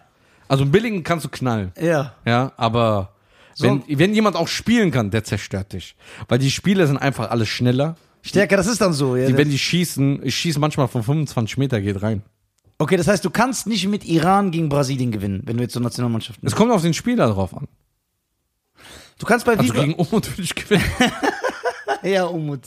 Also 0.48 0.62
einen 0.62 0.72
billigen 0.72 1.02
kannst 1.02 1.24
du 1.24 1.28
knallen. 1.28 1.72
Ja. 1.80 2.14
Ja, 2.24 2.52
aber 2.56 3.12
wenn, 3.58 3.82
wenn 3.88 4.14
jemand 4.14 4.36
auch 4.36 4.48
spielen 4.48 4.90
kann, 4.90 5.10
der 5.10 5.24
zerstört 5.24 5.72
dich. 5.72 5.96
Weil 6.28 6.38
die 6.38 6.50
Spieler 6.50 6.86
sind 6.86 6.98
einfach 6.98 7.30
alle 7.30 7.46
schneller. 7.46 7.96
Stärker, 8.22 8.56
das 8.56 8.66
ist 8.66 8.80
dann 8.80 8.92
so. 8.92 9.16
Ja. 9.16 9.26
Die, 9.28 9.36
wenn 9.36 9.48
die 9.50 9.58
schießen, 9.58 10.20
ich 10.24 10.34
schieße 10.36 10.58
manchmal 10.58 10.88
von 10.88 11.02
25 11.02 11.56
Meter, 11.58 11.80
geht 11.80 12.02
rein. 12.02 12.22
okay, 12.78 12.96
das 12.96 13.06
heißt, 13.08 13.24
du 13.24 13.30
kannst 13.30 13.66
nicht 13.66 13.86
mit 13.88 14.04
Iran 14.04 14.50
gegen 14.50 14.68
Brasilien 14.68 15.10
gewinnen, 15.12 15.42
wenn 15.46 15.56
du 15.56 15.62
jetzt 15.62 15.74
so 15.74 15.80
Nationalmannschaften 15.80 16.46
Es 16.46 16.54
kommt 16.54 16.72
auf 16.72 16.82
den 16.82 16.92
Spieler 16.94 17.28
drauf 17.28 17.56
an. 17.56 17.66
Du 19.18 19.24
kannst 19.26 19.46
bei 19.46 19.52
Also 19.56 19.72
Viva. 19.72 19.80
gegen 19.82 19.94
Umut 19.94 20.28
würde 20.30 20.42
ich 20.42 20.54
gewinnen. 20.54 20.84
ja, 22.06 22.24
Umut. 22.26 22.62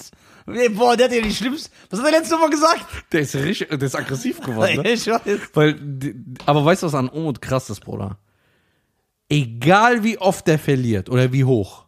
Ey, 0.48 0.69
Boah, 0.69 0.98
der 0.98 1.08
hat 1.08 1.13
ja 1.15 1.22
die 1.22 1.34
schlimmsten. 1.34 1.72
Was 1.89 2.00
hat 2.00 2.08
er 2.08 2.12
letztes 2.19 2.38
Mal 2.39 2.50
gesagt? 2.50 2.86
Der 3.12 3.22
ist 3.22 3.36
richtig, 3.36 3.69
der 3.69 3.81
ist 3.81 3.96
aggressiv 3.96 4.39
geworden, 4.41 4.81
ne? 4.81 4.89
Ich 4.93 5.05
weiß. 5.08 5.22
Weil, 5.53 5.79
aber 6.46 6.65
weißt 6.65 6.81
du, 6.84 6.88
was 6.88 6.96
an 6.96 7.10
Umut 7.10 7.41
krass 7.41 7.69
ist, 7.69 7.81
Bruder? 7.81 8.17
Egal 9.29 10.03
wie 10.03 10.17
oft 10.17 10.48
der 10.48 10.58
verliert 10.58 11.10
oder 11.10 11.31
wie 11.31 11.43
hoch, 11.43 11.86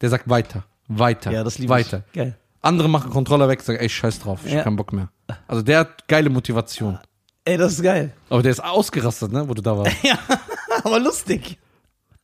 der 0.00 0.10
sagt 0.10 0.28
weiter, 0.28 0.64
weiter, 0.86 1.32
Ja, 1.32 1.42
das 1.42 1.58
liebe 1.58 1.70
weiter. 1.70 2.04
ich. 2.12 2.12
Geil. 2.12 2.38
Andere 2.60 2.88
machen 2.88 3.10
Controller 3.10 3.48
weg, 3.48 3.60
sagen, 3.62 3.78
ey, 3.80 3.88
scheiß 3.88 4.20
drauf, 4.20 4.40
ich 4.44 4.52
Ja. 4.52 4.58
hab 4.58 4.64
keinen 4.64 4.76
Bock 4.76 4.92
mehr. 4.92 5.08
Also 5.48 5.62
der 5.62 5.80
hat 5.80 6.06
geile 6.06 6.30
Motivation. 6.30 6.98
Ey, 7.44 7.56
das 7.58 7.72
ist 7.74 7.82
geil. 7.82 8.12
Aber 8.30 8.42
der 8.42 8.52
ist 8.52 8.62
ausgerastet, 8.62 9.32
ne, 9.32 9.46
wo 9.48 9.54
du 9.54 9.60
da 9.62 9.76
warst. 9.76 9.96
Ja, 10.04 10.18
aber 10.84 11.00
lustig. 11.00 11.58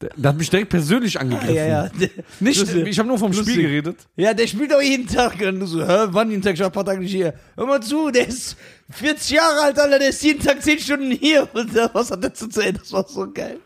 Der, 0.00 0.11
der 0.16 0.28
hat 0.30 0.38
mich 0.38 0.49
direkt 0.49 0.71
persönlich 0.71 1.21
angegriffen. 1.21 1.54
Ja, 1.54 1.66
ja. 1.66 1.90
Nicht, 2.40 2.61
Lustig. 2.61 2.87
ich 2.87 2.99
habe 2.99 3.09
nur 3.09 3.19
vom 3.19 3.33
Lustig. 3.33 3.54
Spiel 3.54 3.62
geredet. 3.69 3.97
Ja, 4.16 4.33
der 4.33 4.47
spielt 4.47 4.73
doch 4.73 4.80
jeden 4.80 5.07
Tag. 5.07 5.35
Und 5.42 5.61
du 5.61 5.66
so, 5.66 5.87
hä, 5.87 6.07
wann 6.09 6.30
jeden 6.30 6.42
Tag? 6.42 6.54
Ich 6.54 6.61
war 6.61 6.66
ein 6.69 6.73
paar 6.73 6.85
Tage 6.87 7.00
nicht 7.00 7.11
hier. 7.12 7.35
Hör 7.57 7.66
mal 7.66 7.83
zu, 7.83 8.11
der 8.11 8.26
ist 8.28 8.57
40 8.90 9.30
Jahre 9.30 9.61
alt, 9.62 9.78
Alter, 9.78 9.99
der 9.99 10.09
ist 10.09 10.23
jeden 10.23 10.42
Tag 10.42 10.62
10 10.62 10.78
Stunden 10.78 11.11
hier. 11.11 11.47
Und 11.54 11.76
äh, 11.76 11.88
was 11.92 12.11
hat 12.11 12.23
der 12.25 12.33
zu 12.33 12.47
erzählen? 12.47 12.76
Das 12.78 12.90
war 12.92 13.07
so 13.07 13.30
geil. 13.30 13.59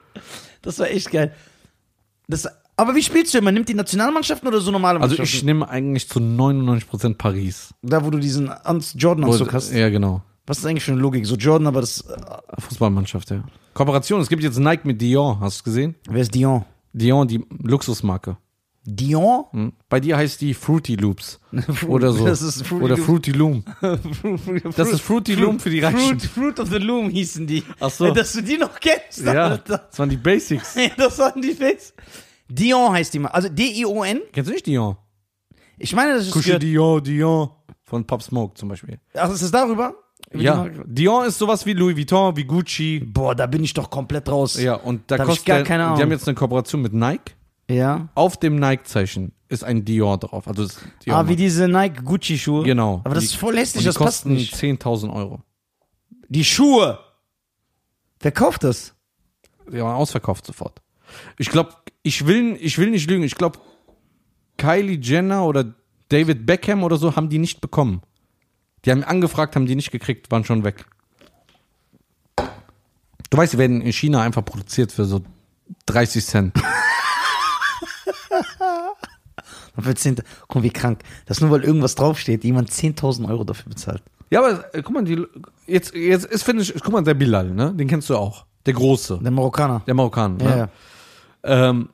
Das 0.62 0.78
war 0.80 0.88
echt 0.90 1.10
geil. 1.12 1.32
Das, 2.26 2.48
aber 2.76 2.96
wie 2.96 3.02
spielst 3.02 3.32
du 3.34 3.38
immer? 3.38 3.52
Nimmt 3.52 3.68
die 3.68 3.74
Nationalmannschaften 3.74 4.48
oder 4.48 4.60
so 4.60 4.72
normale 4.72 4.98
Also 5.00 5.10
Mannschaften? 5.16 5.36
ich 5.36 5.44
nehme 5.44 5.68
eigentlich 5.68 6.08
zu 6.08 6.18
99% 6.18 7.14
Paris. 7.16 7.72
da, 7.82 8.04
wo 8.04 8.10
du 8.10 8.18
diesen 8.18 8.50
Jordan-Anzug 8.96 9.52
hast. 9.52 9.72
Ja, 9.72 9.88
genau. 9.88 10.22
Was 10.46 10.58
ist 10.58 10.66
eigentlich 10.66 10.84
für 10.84 10.92
eine 10.92 11.00
Logik? 11.00 11.26
So 11.26 11.36
Jordan, 11.36 11.66
aber 11.66 11.80
das. 11.80 12.00
Äh, 12.02 12.60
Fußballmannschaft, 12.60 13.30
ja. 13.30 13.44
Kooperation, 13.72 14.20
es 14.20 14.28
gibt 14.28 14.42
jetzt 14.42 14.58
Nike 14.58 14.84
mit 14.86 15.00
Dior, 15.00 15.40
hast 15.40 15.60
du 15.60 15.64
gesehen? 15.64 15.94
wer 16.08 16.22
ist 16.22 16.34
Dion? 16.34 16.64
Dior, 16.92 17.26
die 17.26 17.44
Luxusmarke. 17.62 18.36
Dion? 18.86 19.44
Hm? 19.50 19.72
Bei 19.88 19.98
dir 19.98 20.16
heißt 20.18 20.40
die 20.42 20.52
Fruity 20.52 20.96
Loops. 20.96 21.40
Oder 21.88 22.12
so. 22.12 22.26
Das 22.26 22.42
ist 22.42 22.66
Fruity 22.66 22.84
Oder 22.84 22.96
Loop. 22.96 23.06
Fruity 23.06 23.32
Loom. 23.32 23.64
Das 24.76 24.90
ist 24.90 25.00
Fruity 25.00 25.34
Loom 25.34 25.58
für 25.58 25.70
die 25.70 25.80
Reichen. 25.80 25.98
Fruit, 25.98 26.22
Fruit 26.22 26.60
of 26.60 26.68
the 26.68 26.76
Loom 26.76 27.08
hießen 27.08 27.46
die. 27.46 27.62
Ach 27.80 27.90
so. 27.90 28.12
Dass 28.12 28.32
du 28.34 28.42
die 28.42 28.58
noch 28.58 28.78
kennst, 28.78 29.24
Ja, 29.24 29.46
Alter. 29.48 29.78
das 29.90 29.98
waren 29.98 30.10
die 30.10 30.18
Basics. 30.18 30.76
Das 30.98 31.18
waren 31.18 31.40
die 31.40 31.52
Face. 31.54 31.94
Dion 32.48 32.92
heißt 32.92 33.14
die 33.14 33.20
mal. 33.20 33.30
Also 33.30 33.48
D-I-O-N. 33.48 34.20
Kennst 34.32 34.50
du 34.50 34.52
nicht 34.52 34.66
Dior? 34.66 34.98
Ich 35.78 35.94
meine, 35.94 36.14
das 36.14 36.26
ist 36.26 36.32
Kusche. 36.32 36.58
Dior, 36.58 37.00
Dior. 37.00 37.64
Von 37.84 38.06
Pop 38.06 38.22
Smoke 38.22 38.54
zum 38.54 38.68
Beispiel. 38.68 38.98
Ach, 39.14 39.30
ist 39.30 39.42
das 39.42 39.50
darüber? 39.50 39.94
Die 40.32 40.40
Ja? 40.42 40.66
Dior 40.86 41.26
ist 41.26 41.38
sowas 41.38 41.64
wie 41.66 41.74
Louis 41.74 41.96
Vuitton, 41.96 42.36
wie 42.36 42.44
Gucci. 42.44 43.00
Boah, 43.00 43.34
da 43.34 43.46
bin 43.46 43.62
ich 43.62 43.74
doch 43.74 43.90
komplett 43.90 44.28
raus. 44.28 44.60
Ja, 44.60 44.74
und 44.74 45.02
da 45.10 45.16
Da 45.16 45.24
kostet 45.24 45.46
gar 45.46 45.56
der- 45.58 45.66
keine 45.66 45.84
Ahnung. 45.84 45.96
Die 45.96 46.02
haben 46.02 46.10
jetzt 46.10 46.26
eine 46.26 46.34
Kooperation 46.34 46.82
mit 46.82 46.92
Nike. 46.92 47.34
Ja. 47.70 48.08
Auf 48.14 48.36
dem 48.36 48.56
Nike-Zeichen 48.56 49.32
ist 49.48 49.64
ein 49.64 49.84
Dior 49.84 50.18
drauf. 50.18 50.46
Also 50.48 50.66
Dior 51.04 51.16
Ah, 51.18 51.28
wie 51.28 51.36
diese 51.36 51.68
Nike 51.68 52.02
Gucci 52.04 52.38
Schuhe. 52.38 52.64
Genau. 52.64 53.00
Aber 53.04 53.14
das 53.14 53.24
Die- 53.24 53.28
ist 53.30 53.36
voll 53.36 53.52
die 53.54 53.58
das 53.60 53.84
passt 53.84 53.98
kosten 53.98 54.34
nicht. 54.34 54.54
10.000 54.54 55.12
Euro. 55.12 55.40
Die 56.28 56.44
Schuhe. 56.44 56.98
Wer 58.20 58.32
kauft 58.32 58.64
das? 58.64 58.94
Die 59.70 59.78
waren 59.80 59.96
ausverkauft 59.96 60.46
sofort. 60.46 60.80
Ich 61.38 61.48
glaube, 61.50 61.70
ich 62.02 62.26
will, 62.26 62.56
ich 62.60 62.76
will 62.78 62.90
nicht 62.90 63.08
lügen. 63.08 63.22
Ich 63.24 63.34
glaube, 63.36 63.58
Kylie 64.56 64.98
Jenner 65.00 65.44
oder 65.46 65.74
David 66.08 66.44
Beckham 66.46 66.82
oder 66.82 66.96
so 66.96 67.16
haben 67.16 67.28
die 67.28 67.38
nicht 67.38 67.60
bekommen. 67.60 68.02
Die 68.84 68.90
haben 68.90 69.02
angefragt, 69.04 69.56
haben 69.56 69.66
die 69.66 69.76
nicht 69.76 69.90
gekriegt, 69.90 70.30
waren 70.30 70.44
schon 70.44 70.64
weg. 70.64 70.84
Du 73.30 73.36
weißt, 73.38 73.52
die 73.54 73.58
werden 73.58 73.80
in 73.80 73.92
China 73.92 74.22
einfach 74.22 74.44
produziert 74.44 74.92
für 74.92 75.04
so 75.04 75.22
30 75.86 76.24
Cent. 76.24 76.54
Für 79.76 79.94
10, 79.94 80.16
guck 80.46 80.54
mal, 80.54 80.62
wie 80.62 80.70
krank. 80.70 81.00
Das 81.26 81.40
nur, 81.40 81.50
weil 81.50 81.64
irgendwas 81.64 81.96
draufsteht, 81.96 82.44
jemand 82.44 82.70
10.000 82.70 83.28
Euro 83.28 83.42
dafür 83.42 83.70
bezahlt. 83.70 84.02
Ja, 84.30 84.38
aber 84.40 84.72
äh, 84.74 84.82
guck 84.82 84.94
mal, 84.94 85.02
die, 85.04 85.26
jetzt, 85.66 85.94
jetzt 85.94 86.26
ist, 86.26 86.44
finde 86.44 86.62
ich, 86.62 86.72
guck 86.74 86.92
mal, 86.92 87.02
der 87.02 87.14
Bilal, 87.14 87.50
ne? 87.50 87.74
Den 87.74 87.88
kennst 87.88 88.08
du 88.08 88.16
auch. 88.16 88.46
Der 88.66 88.74
Große. 88.74 89.18
Der 89.20 89.32
Marokkaner. 89.32 89.82
Der 89.86 89.94
Marokkaner. 89.94 90.44
Ja, 90.44 90.50
Ne? 90.50 90.56
ja. 91.44 91.68
Ähm, 91.68 91.88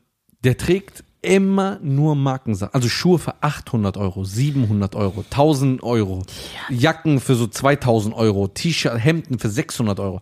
der 0.44 0.56
trägt 0.58 1.04
immer 1.22 1.78
nur 1.82 2.14
Markensachen. 2.16 2.72
Also 2.74 2.88
Schuhe 2.88 3.18
für 3.18 3.42
800 3.42 3.96
Euro, 3.96 4.24
700 4.24 4.94
Euro, 4.96 5.20
1000 5.30 5.82
Euro. 5.82 6.22
Jacken 6.70 7.20
für 7.20 7.34
so 7.34 7.46
2000 7.46 8.14
Euro, 8.14 8.48
T-Shirt, 8.48 8.98
Hemden 8.98 9.38
für 9.38 9.50
600 9.50 10.00
Euro. 10.00 10.20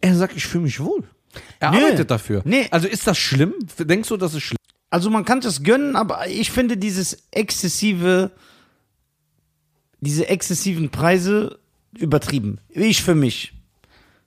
Er 0.00 0.14
sagt, 0.16 0.36
ich 0.36 0.46
fühle 0.46 0.64
mich 0.64 0.80
wohl. 0.80 1.04
Er 1.60 1.70
Nee. 1.70 1.78
arbeitet 1.78 2.10
dafür. 2.10 2.42
Nee. 2.44 2.66
Also 2.70 2.86
ist 2.88 3.06
das 3.06 3.16
schlimm? 3.18 3.54
Denkst 3.78 4.08
du, 4.08 4.16
das 4.16 4.34
ist 4.34 4.42
schlimm? 4.42 4.58
Also 4.90 5.10
man 5.10 5.24
kann 5.24 5.40
das 5.40 5.62
gönnen, 5.62 5.96
aber 5.96 6.28
ich 6.28 6.50
finde 6.52 6.76
dieses 6.76 7.16
exzessive, 7.32 8.30
diese 10.00 10.28
exzessiven 10.28 10.90
Preise 10.90 11.58
übertrieben. 11.96 12.58
Ich 12.68 13.02
für 13.02 13.14
mich. 13.14 13.52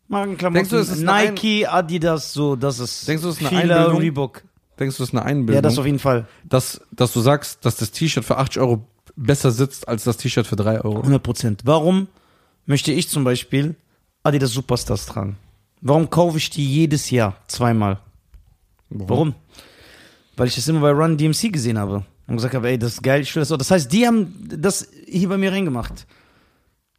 Markenklamotten, 0.09 0.55
Denkst 0.55 0.69
du, 0.71 0.77
es 0.77 0.89
ist 0.89 1.07
eine 1.07 1.31
Nike, 1.31 1.67
Adidas, 1.67 2.33
so, 2.33 2.55
das 2.55 2.79
ist 2.79 3.07
Denkst 3.07 3.23
du, 3.23 3.29
es 3.29 3.35
ist 3.41 3.47
eine 3.47 3.61
Fila, 3.61 3.75
Einbildung? 3.77 4.01
Reebok. 4.01 4.43
Denkst 4.79 4.97
du, 4.97 5.03
das 5.03 5.09
ist 5.09 5.15
eine 5.15 5.25
Einbildung? 5.25 5.55
Ja, 5.55 5.61
das 5.61 5.77
auf 5.77 5.85
jeden 5.85 5.99
Fall. 5.99 6.27
dass, 6.43 6.81
dass 6.91 7.13
du 7.13 7.19
sagst, 7.21 7.65
dass 7.65 7.77
das 7.77 7.91
T-Shirt 7.91 8.23
für 8.23 8.37
80 8.37 8.61
Euro 8.61 8.87
besser 9.15 9.51
sitzt 9.51 9.87
als 9.87 10.03
das 10.03 10.17
T-Shirt 10.17 10.45
für 10.45 10.55
3 10.55 10.81
Euro. 10.81 10.97
100 10.97 11.21
Prozent. 11.23 11.61
Warum 11.65 12.07
möchte 12.65 12.91
ich 12.91 13.09
zum 13.09 13.23
Beispiel 13.23 13.75
Adidas 14.23 14.51
Superstars 14.51 15.05
tragen? 15.05 15.37
Warum 15.81 16.09
kaufe 16.09 16.37
ich 16.37 16.49
die 16.49 16.65
jedes 16.65 17.09
Jahr 17.09 17.35
zweimal? 17.47 17.99
Warum? 18.89 19.33
Weil 20.35 20.47
ich 20.47 20.55
das 20.55 20.67
immer 20.67 20.81
bei 20.81 20.91
Run 20.91 21.17
DMC 21.17 21.51
gesehen 21.51 21.77
habe 21.79 22.05
und 22.27 22.35
gesagt 22.35 22.53
habe, 22.53 22.69
ey, 22.69 22.77
das 22.77 22.93
ist 22.93 23.03
geil, 23.03 23.21
ich 23.21 23.35
will 23.35 23.41
das 23.41 23.51
auch. 23.51 23.57
Das 23.57 23.71
heißt, 23.71 23.91
die 23.91 24.05
haben 24.05 24.33
das 24.49 24.87
hier 25.07 25.29
bei 25.29 25.37
mir 25.37 25.51
reingemacht. 25.51 26.05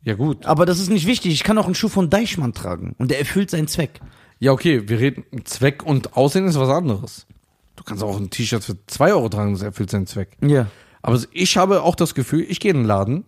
Ja, 0.03 0.15
gut. 0.15 0.47
Aber 0.47 0.67
das 0.67 0.79
ist 0.81 0.91
nicht 0.91 1.07
wichtig. 1.07 1.33
Ich 1.33 1.45
kann 1.45 1.59
auch 1.59 1.67
einen 1.67 1.75
Schuh 1.75 1.89
von 1.89 2.11
Deichmann 2.11 2.53
tragen 2.53 2.95
und 2.99 3.11
der 3.11 3.19
erfüllt 3.19 3.51
seinen 3.51 3.69
Zweck. 3.69 4.01
Ja, 4.39 4.53
okay, 4.53 4.89
wir 4.89 5.01
reden, 5.01 5.25
Zweck 5.45 5.85
und 5.85 6.17
Aussehen 6.17 6.47
ist 6.47 6.59
was 6.59 6.69
anderes. 6.69 7.27
Du 7.79 7.85
kannst 7.85 8.03
auch 8.03 8.17
ein 8.19 8.29
T-Shirt 8.29 8.65
für 8.65 8.77
2 8.89 9.13
Euro 9.13 9.29
tragen, 9.29 9.53
das 9.53 9.63
erfüllt 9.63 9.89
seinen 9.89 10.09
Zweck. 10.09 10.37
Ja. 10.41 10.67
Aber 11.01 11.17
ich 11.31 11.57
habe 11.57 11.83
auch 11.83 11.95
das 11.95 12.17
Gefühl, 12.17 12.45
ich 12.49 12.59
gehe 12.59 12.73
in 12.73 12.79
den 12.79 12.87
Laden 12.87 13.25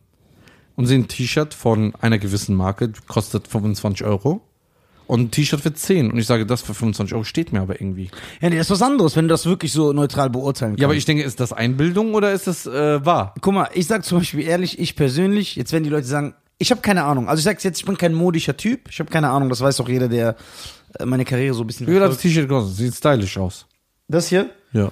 und 0.74 0.86
sehe 0.86 0.98
ein 0.98 1.06
T-Shirt 1.06 1.54
von 1.54 1.94
einer 2.00 2.18
gewissen 2.18 2.56
Marke, 2.56 2.92
kostet 3.06 3.46
25 3.46 4.04
Euro. 4.04 4.40
Und 5.06 5.20
ein 5.20 5.30
T-Shirt 5.30 5.60
für 5.60 5.72
10. 5.72 6.10
Und 6.10 6.18
ich 6.18 6.26
sage, 6.26 6.46
das 6.46 6.62
für 6.62 6.74
25 6.74 7.14
Euro 7.14 7.22
steht 7.22 7.52
mir 7.52 7.60
aber 7.60 7.80
irgendwie. 7.80 8.10
Ja, 8.40 8.50
nee, 8.50 8.56
das 8.56 8.66
ist 8.66 8.70
was 8.72 8.82
anderes, 8.82 9.14
wenn 9.14 9.26
du 9.26 9.28
das 9.28 9.46
wirklich 9.46 9.72
so 9.72 9.92
neutral 9.92 10.30
beurteilen 10.30 10.72
kannst. 10.72 10.80
Ja, 10.80 10.88
aber 10.88 10.96
ich 10.96 11.04
denke, 11.04 11.22
ist 11.22 11.38
das 11.38 11.52
Einbildung 11.52 12.14
oder 12.14 12.32
ist 12.32 12.48
das 12.48 12.66
äh, 12.66 13.04
wahr? 13.04 13.34
Guck 13.40 13.54
mal, 13.54 13.68
ich 13.72 13.86
sag 13.86 14.04
zum 14.04 14.18
Beispiel 14.18 14.46
ehrlich, 14.46 14.80
ich 14.80 14.96
persönlich, 14.96 15.54
jetzt 15.54 15.72
werden 15.72 15.84
die 15.84 15.90
Leute 15.90 16.06
sagen, 16.06 16.34
ich 16.58 16.70
habe 16.70 16.80
keine 16.80 17.04
Ahnung. 17.04 17.28
Also 17.28 17.38
ich 17.40 17.44
sag's 17.44 17.62
jetzt, 17.62 17.78
ich 17.78 17.86
bin 17.86 17.96
kein 17.96 18.14
modischer 18.14 18.56
Typ. 18.56 18.88
Ich 18.90 18.98
habe 19.00 19.10
keine 19.10 19.30
Ahnung, 19.30 19.48
das 19.48 19.60
weiß 19.60 19.80
auch 19.80 19.88
jeder, 19.88 20.08
der 20.08 20.36
äh, 20.98 21.06
meine 21.06 21.24
Karriere 21.24 21.54
so 21.54 21.62
ein 21.62 21.66
bisschen 21.66 21.86
Wie 21.86 21.94
hat 21.96 22.02
das. 22.02 22.18
T-Shirt 22.18 22.48
gekostet? 22.48 22.76
Sieht 22.76 22.94
stylisch 22.94 23.38
aus. 23.38 23.66
Das 24.10 24.26
hier, 24.28 24.50
Ja. 24.72 24.90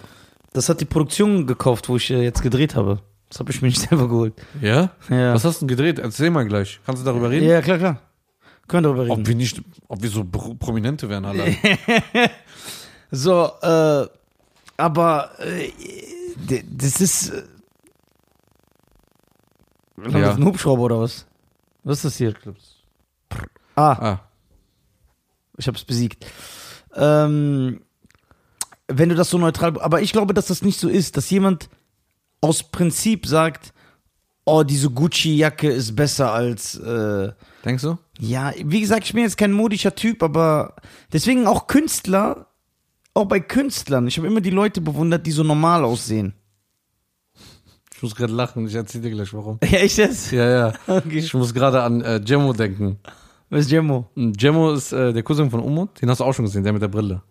das 0.52 0.68
hat 0.68 0.81
die 0.81 0.85
Produktion 0.85 1.46
gekauft, 1.46 1.88
wo 1.88 1.96
ich 1.96 2.11
äh, 2.11 2.22
jetzt 2.22 2.42
gedreht 2.42 2.74
habe. 2.76 3.00
Das 3.28 3.40
habe 3.40 3.50
ich 3.50 3.61
mir 3.62 3.68
nicht 3.72 3.81
selber 3.81 4.09
geholt. 4.09 4.35
Ja? 4.61 4.90
Ja. 5.11 5.35
Was 5.35 5.44
hast 5.44 5.57
du 5.61 5.66
denn 5.66 5.76
gedreht? 5.76 5.98
Erzähl 5.98 6.31
mal 6.31 6.46
gleich. 6.46 6.81
Kannst 6.87 7.02
du 7.02 7.04
darüber 7.07 7.28
reden? 7.31 7.46
Ja, 7.48 7.61
klar, 7.62 7.78
klar. 7.78 8.00
Können 8.68 8.85
wir 8.85 8.88
darüber 8.94 9.02
reden. 9.04 9.20
Ob 9.22 9.26
wir 9.26 9.35
nicht, 9.35 9.62
ob 9.88 10.02
wir 10.02 10.11
so 10.11 10.24
Pro- 10.24 10.54
Prominente 10.54 11.09
wären 11.09 11.24
alle. 11.24 11.57
So, 13.11 13.50
äh, 13.62 14.07
aber 14.76 15.31
äh, 15.38 15.72
das 16.70 17.00
ist. 17.00 17.31
Äh, 17.31 17.42
Ja. 20.11 20.18
ja. 20.18 20.35
ein 20.35 20.44
Hubschrauber 20.44 20.83
oder 20.83 21.00
was? 21.00 21.26
Was 21.85 21.98
ist 21.98 22.04
das 22.04 22.16
hier? 22.18 22.35
Ah, 23.74 23.92
ah. 23.92 24.20
ich 25.57 25.66
hab's 25.66 25.85
besiegt. 25.85 26.26
Ähm, 26.94 27.81
wenn 28.88 29.09
du 29.09 29.14
das 29.14 29.31
so 29.31 29.38
neutral. 29.38 29.81
Aber 29.81 30.03
ich 30.03 30.12
glaube, 30.12 30.35
dass 30.35 30.46
das 30.46 30.62
nicht 30.62 30.81
so 30.81 30.88
ist, 30.88 31.16
dass 31.16 31.31
jemand 31.31 31.68
aus 32.40 32.62
Prinzip 32.62 33.27
sagt, 33.27 33.72
oh, 34.44 34.62
diese 34.62 34.90
Gucci-Jacke 34.90 35.68
ist 35.68 35.94
besser 35.94 36.33
als. 36.33 36.77
Äh, 36.79 37.33
Denkst 37.64 37.83
du? 37.83 37.98
Ja, 38.18 38.53
wie 38.64 38.81
gesagt, 38.81 39.05
ich 39.05 39.12
bin 39.12 39.22
jetzt 39.22 39.37
kein 39.38 39.53
modischer 39.53 39.94
Typ, 39.94 40.22
aber 40.22 40.74
deswegen 41.12 41.46
auch 41.46 41.66
Künstler, 41.66 42.46
auch 43.14 43.27
bei 43.27 43.40
Künstlern. 43.40 44.07
Ich 44.09 44.16
habe 44.16 44.27
immer 44.27 44.40
die 44.40 44.51
Leute 44.51 44.81
bewundert, 44.81 45.27
die 45.27 45.33
so 45.33 45.42
normal 45.44 45.85
aussehen. 45.85 46.35
Ich 47.94 48.03
muss 48.03 48.14
gerade 48.14 48.33
lachen. 48.33 48.66
Ich 48.66 48.74
erzähl 48.74 49.01
dir 49.01 49.11
gleich 49.11 49.33
warum. 49.35 49.59
Ja, 49.68 49.81
ich 49.81 49.96
jetzt? 49.96 50.31
Ja, 50.31 50.48
ja. 50.48 50.72
Okay. 50.87 51.18
Ich 51.18 51.35
muss 51.35 51.53
gerade 51.53 51.83
an 51.83 52.01
äh, 52.01 52.20
Jemo 52.24 52.53
denken. 52.53 52.98
Was 53.51 53.62
ist 53.62 53.70
Jemmo? 53.70 54.09
Und 54.14 54.40
Jemo 54.40 54.72
ist 54.72 54.92
äh, 54.92 55.12
der 55.12 55.22
Cousin 55.22 55.51
von 55.51 55.61
Umut. 55.61 56.01
Den 56.01 56.09
hast 56.11 56.20
du 56.20 56.24
auch 56.24 56.33
schon 56.33 56.44
gesehen, 56.44 56.62
der 56.62 56.72
mit 56.72 56.83
der 56.83 56.88
Brille. 56.88 57.22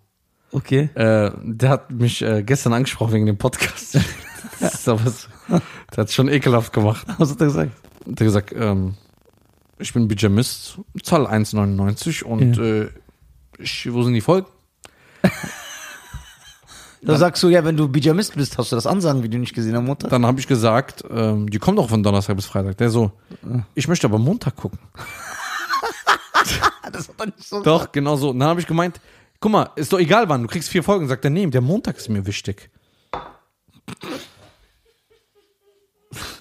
Okay. 0.52 0.90
Äh, 0.96 1.32
der 1.44 1.70
hat 1.70 1.92
mich 1.92 2.22
äh, 2.22 2.42
gestern 2.44 2.74
angesprochen 2.74 3.14
wegen 3.14 3.26
dem 3.26 3.38
Podcast. 3.38 3.96
das 4.60 4.74
ist 4.76 4.88
aber 4.90 5.10
so, 5.10 5.28
der 5.50 5.98
hat 5.98 6.12
schon 6.12 6.30
ekelhaft 6.30 6.72
gemacht. 6.74 7.06
Was 7.18 7.32
hat 7.32 7.42
er 7.42 7.48
gesagt? 7.48 7.72
Der 8.06 8.12
hat 8.12 8.18
gesagt, 8.18 8.54
ähm, 8.58 8.96
ich 9.80 9.94
bin 9.94 10.08
Pyjamist, 10.08 10.80
zahl 11.04 11.28
1,99 11.28 12.24
und 12.24 12.58
Ja. 12.58 12.64
äh, 12.64 12.90
ich, 13.60 13.92
wo 13.92 14.04
sind 14.04 14.14
die 14.14 14.22
Folgen? 14.22 14.48
Da 17.04 17.16
sagst 17.16 17.44
du, 17.44 17.50
ja, 17.50 17.64
wenn 17.64 17.78
du 17.78 17.88
Bijamist 17.88 18.36
bist, 18.36 18.58
hast 18.58 18.72
du 18.72 18.76
das 18.76 18.88
Ansagen-Video 18.88 19.40
nicht 19.40 19.54
gesehen 19.54 19.76
am 19.76 19.86
Montag? 19.86 20.10
Dann 20.10 20.26
habe 20.26 20.40
ich 20.40 20.48
gesagt, 20.48 21.04
ähm, 21.10 21.48
die 21.50 21.60
kommen 21.60 21.78
doch 21.78 21.90
von 21.90 22.02
Donnerstag 22.02 22.36
bis 22.36 22.48
Freitag. 22.48 22.76
Der 22.78 22.90
so, 22.90 23.12
ich 23.76 23.88
möchte 23.88 24.08
aber 24.08 24.18
Montag 24.18 24.56
gucken. 24.56 24.80
Das 26.92 27.10
hat 27.10 27.16
er 27.20 27.26
nicht 27.28 27.44
so 27.44 27.62
Doch, 27.62 27.92
genau 27.92 28.16
so. 28.16 28.30
Und 28.30 28.40
dann 28.40 28.48
habe 28.50 28.62
ich 28.62 28.66
gemeint, 28.68 29.02
guck 29.40 29.52
mal, 29.52 29.70
ist 29.76 29.94
doch 29.94 30.00
egal 30.00 30.30
wann, 30.30 30.44
du 30.44 30.48
kriegst 30.48 30.70
vier 30.70 30.84
Folgen. 30.84 31.08
Sagt 31.08 31.24
er, 31.26 31.32
nee, 31.32 31.46
der 31.48 31.62
Montag 31.62 31.98
ist 31.98 32.10
mir 32.10 32.26
wichtig. 32.26 32.70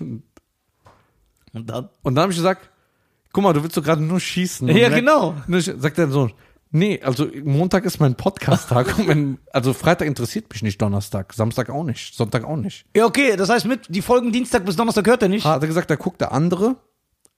Und 0.01 0.23
dann? 1.53 1.89
Und 2.03 2.15
dann 2.15 2.23
habe 2.23 2.33
ich 2.33 2.39
gesagt, 2.39 2.71
guck 3.33 3.43
mal, 3.43 3.53
du 3.53 3.63
willst 3.63 3.77
doch 3.77 3.83
gerade 3.83 4.03
nur 4.03 4.21
schießen. 4.21 4.69
Ja, 4.69 4.89
genau. 4.89 5.35
Sagt 5.49 5.99
er 5.99 6.09
so, 6.09 6.31
nee, 6.71 7.01
also 7.03 7.29
Montag 7.45 7.85
ist 7.85 8.01
mein 8.01 8.15
Podcast-Tag. 8.15 8.95
Also 9.53 9.73
Freitag 9.73 10.07
interessiert 10.07 10.51
mich 10.51 10.63
nicht, 10.63 10.81
Donnerstag, 10.83 11.33
Samstag 11.33 11.71
auch 11.71 11.85
nicht, 11.85 12.15
Sonntag 12.15 12.45
auch 12.45 12.57
nicht. 12.57 12.85
Ja, 12.95 13.07
okay, 13.07 13.37
das 13.37 13.49
heißt, 13.49 13.65
mit 13.65 13.87
die 13.89 14.03
Folgen 14.03 14.33
Dienstag 14.33 14.67
bis 14.67 14.77
Donnerstag 14.77 15.07
hört 15.07 15.23
er 15.23 15.29
nicht. 15.29 15.47
Hat 15.47 15.63
er 15.63 15.67
gesagt, 15.67 15.91
da 15.91 15.97
guckt 15.97 16.21
der 16.21 16.33
andere, 16.33 16.77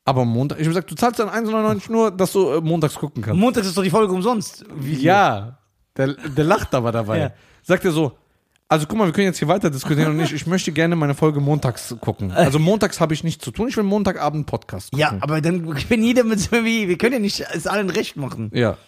aber 0.09 0.25
Montag. 0.25 0.59
Ich 0.59 0.65
habe 0.65 0.71
gesagt, 0.75 0.91
du 0.91 0.95
zahlst 0.95 1.21
dann 1.21 1.29
1,99 1.29 1.93
nur, 1.93 2.11
dass 2.11 2.33
du 2.33 2.51
äh, 2.51 2.61
montags 2.61 2.95
gucken 2.95 3.23
kannst. 3.23 3.39
Montags 3.39 3.67
ist 3.67 3.77
doch 3.77 3.83
die 3.83 3.91
Folge 3.91 4.13
umsonst. 4.15 4.65
Wie 4.75 4.95
Ja, 4.95 5.59
der, 5.97 6.15
der 6.15 6.45
lacht 6.45 6.75
aber 6.75 6.93
dabei. 6.93 7.19
Ja. 7.19 7.31
Sagt 7.63 7.85
er 7.85 7.93
so, 7.93 8.13
also 8.69 8.87
guck 8.87 8.97
mal, 8.99 9.07
wir 9.07 9.13
können 9.13 9.27
jetzt 9.27 9.39
hier 9.39 9.49
weiter 9.49 9.69
diskutieren 9.71 10.09
und 10.11 10.17
nicht, 10.17 10.33
ich 10.33 10.47
möchte 10.47 10.73
gerne 10.73 10.97
meine 10.97 11.15
Folge 11.15 11.41
montags 11.41 11.95
gucken. 12.01 12.33
Also 12.33 12.59
montags 12.59 13.01
habe 13.01 13.13
ich 13.13 13.23
nichts 13.25 13.45
zu 13.45 13.51
tun, 13.51 13.69
ich 13.69 13.77
will 13.77 13.85
Montagabend 13.85 14.47
Podcast 14.47 14.91
gucken. 14.93 15.01
Ja, 15.01 15.17
aber 15.21 15.41
dann 15.43 15.75
können 15.75 16.03
jeder 16.03 16.25
mit 16.25 16.41
so 16.41 16.53
wie, 16.65 16.89
wir 16.89 16.97
können 16.97 17.15
ja 17.15 17.19
nicht 17.19 17.45
es 17.53 17.67
allen 17.67 17.91
recht 17.91 18.17
machen. 18.17 18.51
Ja. 18.55 18.79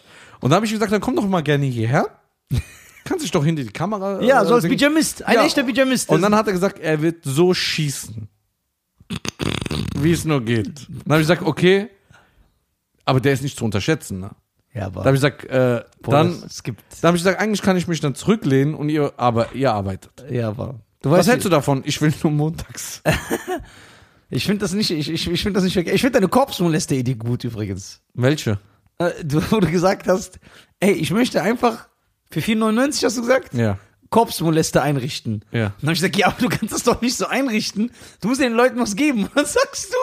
Und 0.40 0.50
dann 0.50 0.56
habe 0.56 0.66
ich 0.66 0.72
gesagt, 0.72 0.92
dann 0.92 1.00
komm 1.02 1.16
doch 1.16 1.26
mal 1.28 1.42
gerne 1.42 1.66
hierher. 1.66 2.06
Kannst 3.04 3.24
dich 3.24 3.30
doch 3.30 3.44
hinter 3.44 3.62
die 3.62 3.70
Kamera. 3.70 4.20
Ja, 4.22 4.42
äh, 4.42 4.46
so 4.46 4.54
als. 4.54 4.66
Bijamist, 4.68 5.26
ein 5.26 5.34
Ja. 5.34 5.44
echter 5.44 5.62
Bijamist. 5.64 6.08
Und 6.08 6.22
dann 6.22 6.34
hat 6.34 6.46
er 6.46 6.52
gesagt, 6.54 6.78
er 6.78 7.02
wird 7.02 7.24
so 7.24 7.52
schießen. 7.52 8.28
Wie 10.02 10.12
es 10.12 10.24
nur 10.24 10.44
geht. 10.44 10.86
Dann 10.88 11.12
habe 11.12 11.22
ich 11.22 11.28
gesagt, 11.28 11.42
okay, 11.42 11.88
aber 13.04 13.20
der 13.20 13.32
ist 13.32 13.42
nicht 13.42 13.58
zu 13.58 13.64
unterschätzen. 13.64 14.20
Ne? 14.20 14.30
ja, 14.74 14.82
Da 14.82 14.86
aber 14.86 15.04
habe 15.04 15.16
ich 15.16 15.22
gesagt, 15.22 15.44
äh, 15.46 15.82
dann, 16.02 16.42
es 16.46 16.62
gibt, 16.62 16.82
da 17.00 17.08
habe 17.08 17.16
ich 17.16 17.22
gesagt, 17.24 17.40
eigentlich 17.40 17.62
kann 17.62 17.76
ich 17.76 17.88
mich 17.88 18.00
dann 18.00 18.14
zurücklehnen 18.14 18.74
und 18.74 18.88
ihr, 18.88 19.12
aber 19.16 19.52
ihr 19.54 19.72
arbeitet. 19.72 20.24
ja, 20.30 20.48
aber 20.48 20.80
du 21.02 21.10
Was 21.10 21.20
weißt, 21.20 21.28
hältst 21.30 21.44
du 21.46 21.48
davon? 21.50 21.82
Ich 21.84 22.00
will 22.00 22.12
nur 22.22 22.32
montags. 22.32 23.02
ich 24.30 24.44
finde 24.46 24.60
das 24.60 24.72
nicht, 24.74 24.90
ich, 24.90 25.10
ich, 25.10 25.28
ich 25.30 25.42
finde 25.42 25.60
das 25.60 25.64
nicht, 25.64 25.76
ich 25.76 26.00
finde 26.00 26.12
deine 26.20 26.28
Korpsmolester-Idee 26.28 27.14
gut 27.14 27.44
übrigens. 27.44 28.00
Welche? 28.14 28.58
Äh, 28.98 29.10
Du, 29.24 29.40
wo 29.50 29.60
du 29.60 29.70
gesagt 29.70 30.06
hast, 30.08 30.38
ey, 30.80 30.92
ich 30.92 31.10
möchte 31.10 31.42
einfach 31.42 31.88
für 32.30 32.40
4,99 32.40 33.04
hast 33.04 33.16
du 33.16 33.22
gesagt? 33.22 33.54
Ja. 33.54 33.78
Korpsmolester 34.10 34.82
einrichten. 34.82 35.44
Ja. 35.52 35.72
Dann 35.80 35.82
habe 35.82 35.92
ich 35.92 36.00
gesagt, 36.00 36.16
ja, 36.16 36.26
aber 36.26 36.40
du 36.40 36.48
kannst 36.48 36.74
das 36.74 36.82
doch 36.82 37.00
nicht 37.00 37.16
so 37.16 37.26
einrichten. 37.26 37.92
Du 38.20 38.28
musst 38.28 38.40
den 38.40 38.52
Leuten 38.52 38.78
was 38.78 38.96
geben. 38.96 39.28
Was 39.34 39.54
sagst 39.54 39.92
du? 39.92 39.96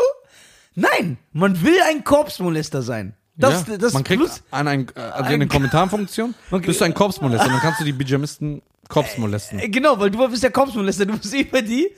Nein, 0.75 1.17
man 1.33 1.61
will 1.63 1.75
ein 1.89 2.03
Korpsmolester 2.03 2.81
sein. 2.81 3.15
Das, 3.35 3.67
ja. 3.67 3.77
das 3.77 3.93
man 3.93 4.03
kriegt 4.03 4.21
plus, 4.21 4.41
an 4.49 4.67
ein, 4.67 4.87
äh, 4.95 4.99
also 4.99 5.31
in 5.31 5.41
den 5.41 5.49
Kommentarfunktion 5.49 6.33
bist 6.61 6.81
du 6.81 6.85
ein 6.85 6.93
Korpsmolester. 6.93 7.47
Dann 7.47 7.59
kannst 7.59 7.79
du 7.79 7.83
die 7.83 7.93
Pyjamisten 7.93 8.61
Korps 8.87 9.17
molesten. 9.17 9.59
äh, 9.59 9.69
genau, 9.69 9.99
weil 9.99 10.09
du 10.09 10.27
bist 10.29 10.43
der 10.43 10.51
Korpsmolester. 10.51 11.05
Du 11.05 11.17
bist 11.17 11.33
über 11.33 11.61
die. 11.61 11.91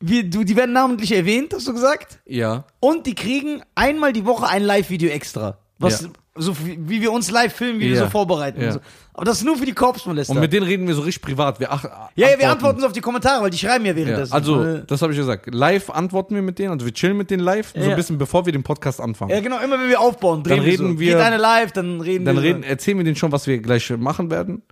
Wie, 0.00 0.28
du, 0.28 0.44
die 0.44 0.54
werden 0.54 0.72
namentlich 0.72 1.10
erwähnt, 1.10 1.52
hast 1.52 1.66
du 1.66 1.74
gesagt? 1.74 2.20
Ja. 2.24 2.64
Und 2.78 3.06
die 3.06 3.16
kriegen 3.16 3.62
einmal 3.74 4.12
die 4.12 4.24
Woche 4.24 4.46
ein 4.46 4.62
Live-Video 4.62 5.10
extra. 5.10 5.58
Was, 5.80 6.02
Ja. 6.02 6.08
so 6.34 6.56
wie 6.66 6.76
wie 6.88 7.00
wir 7.00 7.12
uns 7.12 7.30
live 7.30 7.52
filmen, 7.54 7.78
wie 7.80 7.86
wir 7.90 7.96
Ja. 7.96 8.04
so 8.04 8.10
vorbereiten. 8.10 8.60
Ja. 8.60 8.72
So. 8.72 8.80
Aber 9.14 9.24
das 9.24 9.38
ist 9.38 9.44
nur 9.44 9.56
für 9.56 9.66
die 9.66 9.72
Korpsmolester. 9.72 10.32
Und 10.32 10.40
mit 10.40 10.52
denen 10.52 10.64
reden 10.66 10.86
wir 10.88 10.94
so 10.94 11.02
richtig 11.02 11.22
privat. 11.22 11.58
Wir 11.60 11.70
ach, 11.72 11.84
ja, 12.14 12.30
ja, 12.30 12.38
wir 12.38 12.50
antworten 12.50 12.80
so 12.80 12.86
auf 12.86 12.92
die 12.92 13.00
Kommentare, 13.00 13.42
weil 13.42 13.50
die 13.50 13.58
schreiben 13.58 13.84
ja 13.86 13.94
währenddessen. 13.94 14.32
also, 14.32 14.62
Äh, 14.62 14.84
das 14.86 15.02
habe 15.02 15.12
ich 15.12 15.18
gesagt. 15.18 15.52
Live 15.52 15.90
antworten 15.90 16.34
wir 16.34 16.42
mit 16.42 16.58
denen, 16.58 16.72
also 16.72 16.84
wir 16.86 16.92
chillen 16.94 17.16
mit 17.16 17.30
denen 17.30 17.42
live, 17.42 17.72
so 17.76 17.80
ein 17.90 17.96
bisschen 17.96 18.18
bevor 18.18 18.44
wir 18.46 18.52
den 18.52 18.62
Podcast 18.62 19.00
anfangen. 19.00 19.30
Ja, 19.32 19.40
genau, 19.40 19.58
immer 19.60 19.78
wenn 19.80 19.88
wir 19.88 20.00
aufbauen, 20.00 20.42
drehen 20.42 20.56
Dann 20.58 20.64
wir 20.66 20.72
reden 20.72 20.92
so. 20.94 21.00
wir- 21.00 21.14
Geht 21.16 21.22
eine 21.24 21.36
live, 21.36 21.72
dann 21.72 22.00
reden 22.00 22.24
Dann 22.24 22.36
wir. 22.36 22.42
reden, 22.42 22.62
erzählen 22.62 22.96
wir 22.98 23.04
denen 23.04 23.16
schon, 23.16 23.30
was 23.32 23.46
wir 23.46 23.58
gleich 23.58 23.88
machen 23.96 24.30
werden, 24.30 24.62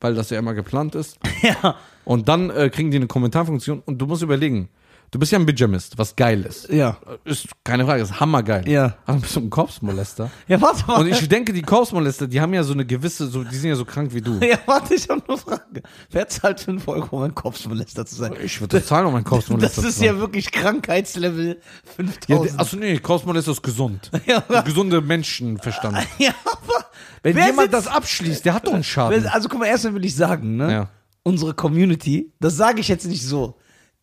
weil 0.00 0.14
das 0.14 0.30
ja 0.30 0.38
immer 0.38 0.54
geplant 0.54 0.94
ist. 0.94 1.18
Ja, 1.42 1.76
Und 2.04 2.28
dann 2.28 2.48
äh, 2.50 2.68
kriegen 2.70 2.90
die 2.90 2.96
eine 2.98 3.06
Kommentarfunktion 3.06 3.82
und 3.84 3.98
du 3.98 4.06
musst 4.06 4.22
überlegen, 4.22 4.68
du 5.10 5.18
bist 5.18 5.32
ja 5.32 5.38
ein 5.38 5.46
Pyjamist, 5.46 5.96
was 5.98 6.14
geil 6.16 6.42
ist. 6.42 6.68
ja. 6.68 6.96
Ist 7.24 7.48
keine 7.64 7.84
Frage, 7.84 8.02
ist 8.02 8.18
hammergeil. 8.20 8.68
Ja. 8.68 8.96
Aber 9.06 9.18
bist 9.18 9.34
du 9.36 9.40
ein 9.40 9.50
Korpsmolester? 9.50 10.30
Ja, 10.48 10.60
warte 10.60 10.84
mal. 10.86 11.00
Und 11.00 11.06
ich 11.08 11.28
denke, 11.28 11.52
die 11.52 11.62
Korpsmolester, 11.62 12.26
die 12.26 12.40
haben 12.40 12.52
ja 12.54 12.62
so 12.64 12.72
eine 12.72 12.84
gewisse, 12.84 13.26
so, 13.28 13.44
die 13.44 13.56
sind 13.56 13.70
ja 13.70 13.76
so 13.76 13.84
krank 13.84 14.12
wie 14.12 14.20
du. 14.20 14.38
ja, 14.42 14.58
warte, 14.66 14.94
ich 14.94 15.08
habe 15.08 15.22
eine 15.28 15.38
Frage. 15.38 15.82
Wer 16.10 16.28
zahlt 16.28 16.60
5 16.60 16.86
Euro, 16.88 17.16
um 17.16 17.22
ein 17.22 17.34
Korpsmolester 17.34 18.04
zu 18.06 18.14
sein? 18.16 18.34
Ich 18.42 18.60
würde 18.60 18.84
zahlen, 18.84 19.06
um 19.06 19.14
ein 19.14 19.24
Korpsmolester 19.24 19.82
Das 19.82 19.88
ist 19.90 19.94
zu 19.94 20.00
sein. 20.06 20.14
ja 20.14 20.18
wirklich 20.20 20.50
Krankheitslevel 20.52 21.48
Ja, 21.60 21.94
5000. 21.96 22.50
der- 22.52 22.60
achso, 22.60 22.76
nee, 22.76 22.98
Korpsmolester 22.98 23.52
ist 23.52 23.62
gesund. 23.62 24.10
Ja, 24.26 24.38
aber- 24.48 24.62
Gesunde 24.62 25.00
Menschenverstand. 25.00 25.98
Ja, 26.18 26.32
aber 26.44 26.84
Wenn 27.22 27.36
jemand 27.46 27.72
das 27.72 27.86
abschließt, 27.86 28.44
der 28.44 28.54
hat 28.54 28.66
doch 28.66 28.74
einen 28.74 28.84
Schaden. 28.84 29.26
Also 29.28 29.48
guck 29.48 29.60
mal, 29.60 29.66
erstmal 29.66 29.94
will 29.94 30.04
ich 30.04 30.14
sagen, 30.16 30.56
ne? 30.56 30.72
Ja. 30.72 30.88
Unsere 31.22 31.54
Community, 31.54 32.32
das 32.40 32.56
sage 32.56 32.80
ich 32.80 32.88
jetzt 32.88 33.06
nicht 33.06 33.22
so. 33.26 33.56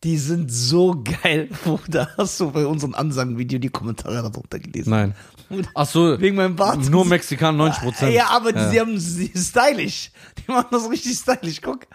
Die 0.04 0.18
sind 0.18 0.50
so 0.52 1.02
geil. 1.22 1.48
Da 1.88 2.08
hast 2.16 2.40
du 2.40 2.50
bei 2.50 2.66
unserem 2.66 2.94
Ansagen-Video 2.94 3.58
die 3.58 3.68
Kommentare 3.68 4.16
darunter 4.16 4.58
gelesen. 4.58 4.90
Nein. 4.90 5.14
Ach 5.74 5.86
so, 5.86 6.18
Wegen 6.20 6.36
meinem 6.36 6.56
Bart. 6.56 6.88
nur 6.90 7.04
Mexikaner 7.04 7.56
90 7.58 7.82
Prozent. 7.82 8.12
Ja, 8.14 8.28
aber 8.30 8.52
die, 8.52 8.70
sie 8.70 8.80
haben 8.80 8.98
sie 8.98 9.30
stylisch. 9.36 10.10
Die 10.38 10.50
machen 10.50 10.68
das 10.70 10.88
richtig 10.90 11.16
stylisch. 11.16 11.60
Guck, 11.60 11.86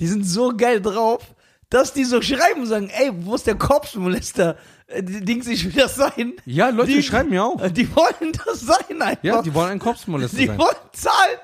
die 0.00 0.06
sind 0.06 0.24
so 0.24 0.52
geil 0.56 0.80
drauf, 0.80 1.22
dass 1.68 1.92
die 1.92 2.04
so 2.04 2.22
schreiben 2.22 2.60
und 2.62 2.66
sagen, 2.66 2.88
ey, 2.90 3.10
wo 3.14 3.34
ist 3.34 3.46
der 3.46 3.56
Korpsmolester? 3.56 4.56
Äh, 4.86 5.02
die 5.02 5.24
Dings, 5.24 5.46
ich 5.48 5.64
will 5.64 5.82
das 5.82 5.96
sein. 5.96 6.34
Ja, 6.46 6.68
Leute 6.70 6.92
die, 6.92 7.02
schreiben 7.02 7.30
mir 7.30 7.44
auch. 7.44 7.68
Die 7.70 7.94
wollen 7.94 8.32
das 8.46 8.60
sein 8.60 9.02
einfach. 9.02 9.24
Ja, 9.24 9.42
die 9.42 9.52
wollen 9.52 9.72
ein 9.72 9.78
Korpsmolester 9.78 10.36
Die 10.36 10.46
sein. 10.46 10.58
wollen 10.58 10.76
zahlen, 10.92 11.38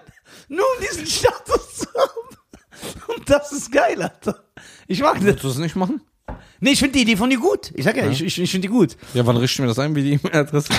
nur 0.49 0.65
um 0.77 0.83
diesen 0.83 1.07
Status 1.07 1.77
zu 1.79 1.87
haben. 1.95 2.37
Und 3.17 3.29
das 3.29 3.53
ist 3.53 3.73
geil, 3.73 4.01
Alter. 4.01 4.45
Ich 4.89 5.01
mag 5.01 5.15
das. 5.17 5.25
Willst 5.25 5.45
du 5.45 5.49
das 5.49 5.59
nicht 5.59 5.77
machen? 5.77 6.01
Nee, 6.61 6.71
ich 6.71 6.79
finde 6.81 6.95
die 6.95 7.03
Idee 7.03 7.17
von 7.17 7.31
dir 7.31 7.39
gut. 7.39 7.71
Ich 7.75 7.85
sag 7.85 7.97
ja, 7.97 8.09
ich, 8.11 8.23
ich, 8.23 8.39
ich 8.41 8.51
finde 8.51 8.67
die 8.69 8.73
gut. 8.73 8.97
Ja, 9.15 9.25
wann 9.25 9.37
richten 9.37 9.63
wir 9.63 9.69
das 9.69 9.79
ein, 9.79 9.95
wie 9.95 10.03
die 10.03 10.13
E-Mail-Adresse? 10.15 10.73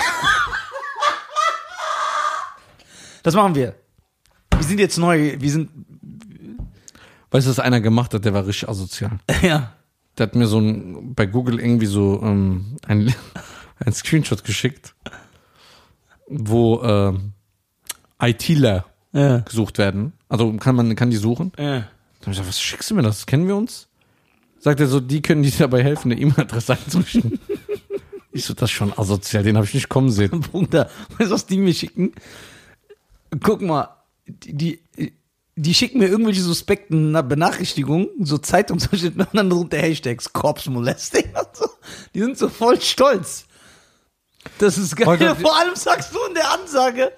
Das 3.22 3.34
machen 3.34 3.54
wir. 3.54 3.74
Wir 4.54 4.62
sind 4.62 4.80
jetzt 4.80 4.96
neu, 4.96 5.36
wir 5.38 5.50
sind, 5.50 5.70
Weißt 7.30 7.46
du, 7.46 7.50
was 7.50 7.58
einer 7.60 7.80
gemacht 7.80 8.12
hat, 8.14 8.24
der 8.24 8.34
war 8.34 8.46
richtig 8.46 8.68
asozial. 8.68 9.18
ja. 9.42 9.74
Der 10.18 10.26
hat 10.26 10.34
mir 10.34 10.46
so 10.46 10.58
ein, 10.58 11.14
bei 11.14 11.26
Google 11.26 11.60
irgendwie 11.60 11.86
so 11.86 12.20
ähm, 12.22 12.76
ein, 12.86 13.14
ein 13.84 13.92
Screenshot 13.92 14.42
geschickt, 14.44 14.94
wo 16.28 16.82
ähm, 16.82 17.32
ITler 18.20 18.86
Ja. 19.12 19.38
gesucht 19.40 19.78
werden. 19.78 20.12
Also 20.28 20.52
kann 20.54 20.74
man 20.74 20.96
kann 20.96 21.10
die 21.10 21.16
suchen. 21.16 21.52
Ja. 21.58 21.64
Dann 21.64 21.82
hab 21.82 21.86
ich 22.20 22.26
gesagt, 22.30 22.48
was 22.48 22.60
schickst 22.60 22.90
du 22.90 22.94
mir 22.94 23.02
das? 23.02 23.26
Kennen 23.26 23.46
wir 23.46 23.56
uns? 23.56 23.86
Sagt 24.60 24.78
er 24.80 24.86
so, 24.86 25.00
die 25.00 25.22
können 25.22 25.42
dir 25.42 25.50
dabei 25.58 25.82
helfen, 25.82 26.12
eine 26.12 26.20
E-Mail-Adresse 26.20 26.74
einzurichten. 26.74 27.40
ich 28.32 28.44
so, 28.44 28.54
das 28.54 28.70
ist 28.70 28.74
schon 28.76 28.92
asozial, 28.96 29.42
den 29.42 29.56
habe 29.56 29.66
ich 29.66 29.74
nicht 29.74 29.88
kommen 29.88 30.10
sehen. 30.10 30.40
Bruder, 30.52 30.90
weißt 31.18 31.30
du, 31.30 31.34
was 31.34 31.46
die 31.46 31.56
mir 31.58 31.74
schicken? 31.74 32.12
Guck 33.42 33.62
mal, 33.62 33.88
die, 34.26 34.52
die, 34.96 35.12
die 35.56 35.74
schicken 35.74 35.98
mir 35.98 36.08
irgendwelche 36.08 36.42
suspekten 36.42 37.10
Na- 37.12 37.22
Benachrichtigungen, 37.22 38.08
so 38.20 38.38
Zeitungsverschnitte 38.38 39.18
und 39.18 39.28
dann 39.34 39.48
drunter 39.50 39.78
Hashtags 39.78 40.32
Corpse-Molesting 40.32 41.24
und 41.34 41.56
so. 41.56 41.66
Die 42.14 42.20
sind 42.20 42.36
so 42.38 42.48
voll 42.48 42.80
stolz. 42.80 43.46
Das 44.58 44.78
ist 44.78 44.94
geil. 44.96 45.06
Heute- 45.06 45.36
Vor 45.36 45.58
allem 45.58 45.74
sagst 45.74 46.14
du 46.14 46.18
in 46.28 46.34
der 46.34 46.50
Ansage, 46.52 47.12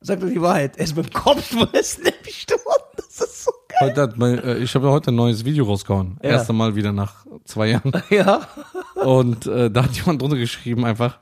sag 0.00 0.20
doch 0.20 0.28
die 0.28 0.40
Wahrheit, 0.40 0.76
er 0.76 0.84
ist 0.84 0.94
beim 0.94 1.10
Corpse-Molesten 1.10 2.06
erwischt 2.20 2.50
worden. 2.50 2.82
Das 2.96 3.20
ist 3.20 3.44
so 3.44 3.52
geil. 3.68 3.78
Heute 3.90 4.02
hat 4.02 4.16
mein, 4.16 4.38
äh, 4.42 4.58
ich 4.58 4.74
habe 4.74 4.86
ja 4.86 4.92
heute 4.92 5.10
ein 5.10 5.16
neues 5.16 5.44
Video 5.44 5.64
rausgehauen. 5.64 6.18
Ja. 6.22 6.30
Erste 6.30 6.52
Mal 6.52 6.74
wieder 6.74 6.92
nach 6.92 7.26
zwei 7.44 7.68
Jahren. 7.68 7.92
Ja. 8.10 8.48
Und 8.96 9.46
äh, 9.46 9.70
da 9.70 9.84
hat 9.84 9.92
jemand 9.96 10.20
drunter 10.22 10.36
geschrieben 10.36 10.84
einfach, 10.84 11.18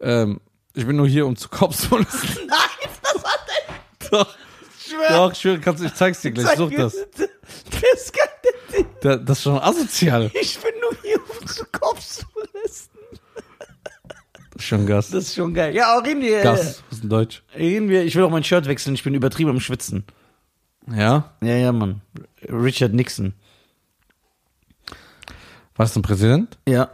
ähm, 0.00 0.40
ich 0.74 0.86
bin 0.86 0.96
nur 0.96 1.06
hier, 1.08 1.26
um 1.26 1.36
zu 1.36 1.48
zu 1.48 1.96
lassen. 1.98 2.28
Nein, 2.48 2.90
das 3.02 3.22
hat 3.24 3.40
er. 3.48 4.08
Doch, 4.10 4.36
Ich 4.78 4.86
schwör. 4.92 5.08
doch, 5.08 5.32
ich 5.32 5.38
schwöre, 5.38 5.60
kannst, 5.60 5.82
ich 5.84 5.94
zeig's 5.94 6.20
dir 6.20 6.32
gleich, 6.32 6.46
Zeig 6.46 6.56
such 6.58 6.70
mir 6.70 6.78
das. 6.78 6.94
der 6.94 7.08
Typ. 7.16 9.00
Da, 9.00 9.16
das 9.16 9.38
ist 9.38 9.44
schon 9.44 9.58
asozial. 9.58 10.30
Ich 10.40 10.58
bin 10.58 10.72
nur 10.80 10.96
hier, 11.02 11.18
um 11.40 11.46
zu 11.46 11.64
Corpse-Molesten. 11.66 12.98
Das 14.52 14.62
ist 14.62 14.64
schon 14.64 14.86
Gas. 14.86 15.10
Das 15.10 15.24
ist 15.24 15.34
schon 15.34 15.52
geil. 15.54 15.74
Ja, 15.74 15.96
aber 15.96 16.06
reden 16.06 16.20
wir. 16.22 16.42
Gas, 16.42 16.82
denn 17.04 17.10
Deutsch? 17.10 17.42
Reden 17.56 17.88
wir, 17.88 18.04
ich 18.04 18.16
will 18.16 18.24
auch 18.24 18.30
mein 18.30 18.44
Shirt 18.44 18.66
wechseln, 18.66 18.94
ich 18.94 19.04
bin 19.04 19.14
übertrieben 19.14 19.50
am 19.50 19.60
Schwitzen. 19.60 20.04
Ja? 20.90 21.32
Ja, 21.42 21.54
ja, 21.56 21.72
Mann. 21.72 22.00
Richard 22.48 22.92
Nixon. 22.92 23.34
War 25.76 25.86
das 25.86 25.96
ein 25.96 26.02
Präsident? 26.02 26.58
Ja. 26.68 26.90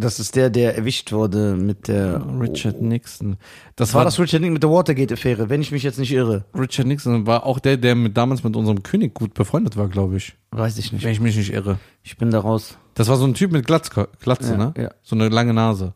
Das 0.00 0.20
ist 0.20 0.36
der, 0.36 0.48
der 0.48 0.76
erwischt 0.76 1.10
wurde 1.10 1.56
mit 1.56 1.88
der. 1.88 2.24
Richard 2.40 2.80
Nixon. 2.80 3.36
Das 3.74 3.94
War 3.94 3.98
war, 3.98 4.04
das 4.04 4.20
Richard 4.20 4.40
Nixon 4.42 4.52
mit 4.52 4.62
der 4.62 4.70
Watergate-Affäre, 4.70 5.48
wenn 5.48 5.60
ich 5.60 5.72
mich 5.72 5.82
jetzt 5.82 5.98
nicht 5.98 6.12
irre? 6.12 6.44
Richard 6.54 6.86
Nixon 6.86 7.26
war 7.26 7.44
auch 7.44 7.58
der, 7.58 7.76
der 7.76 7.96
mit, 7.96 8.16
damals 8.16 8.44
mit 8.44 8.54
unserem 8.54 8.84
König 8.84 9.12
gut 9.12 9.34
befreundet 9.34 9.76
war, 9.76 9.88
glaube 9.88 10.16
ich. 10.16 10.36
Weiß 10.52 10.78
ich 10.78 10.92
nicht. 10.92 11.04
Wenn 11.04 11.10
ich 11.10 11.20
mich 11.20 11.36
nicht 11.36 11.52
irre. 11.52 11.80
Ich 12.04 12.16
bin 12.16 12.30
da 12.30 12.38
raus. 12.38 12.78
Das 12.94 13.08
war 13.08 13.16
so 13.16 13.24
ein 13.24 13.34
Typ 13.34 13.50
mit 13.50 13.66
Glatze, 13.66 14.08
Glatze 14.20 14.52
Ja, 14.52 14.56
ne? 14.56 14.74
ja. 14.76 14.90
So 15.02 15.16
eine 15.16 15.28
lange 15.30 15.52
Nase. 15.52 15.94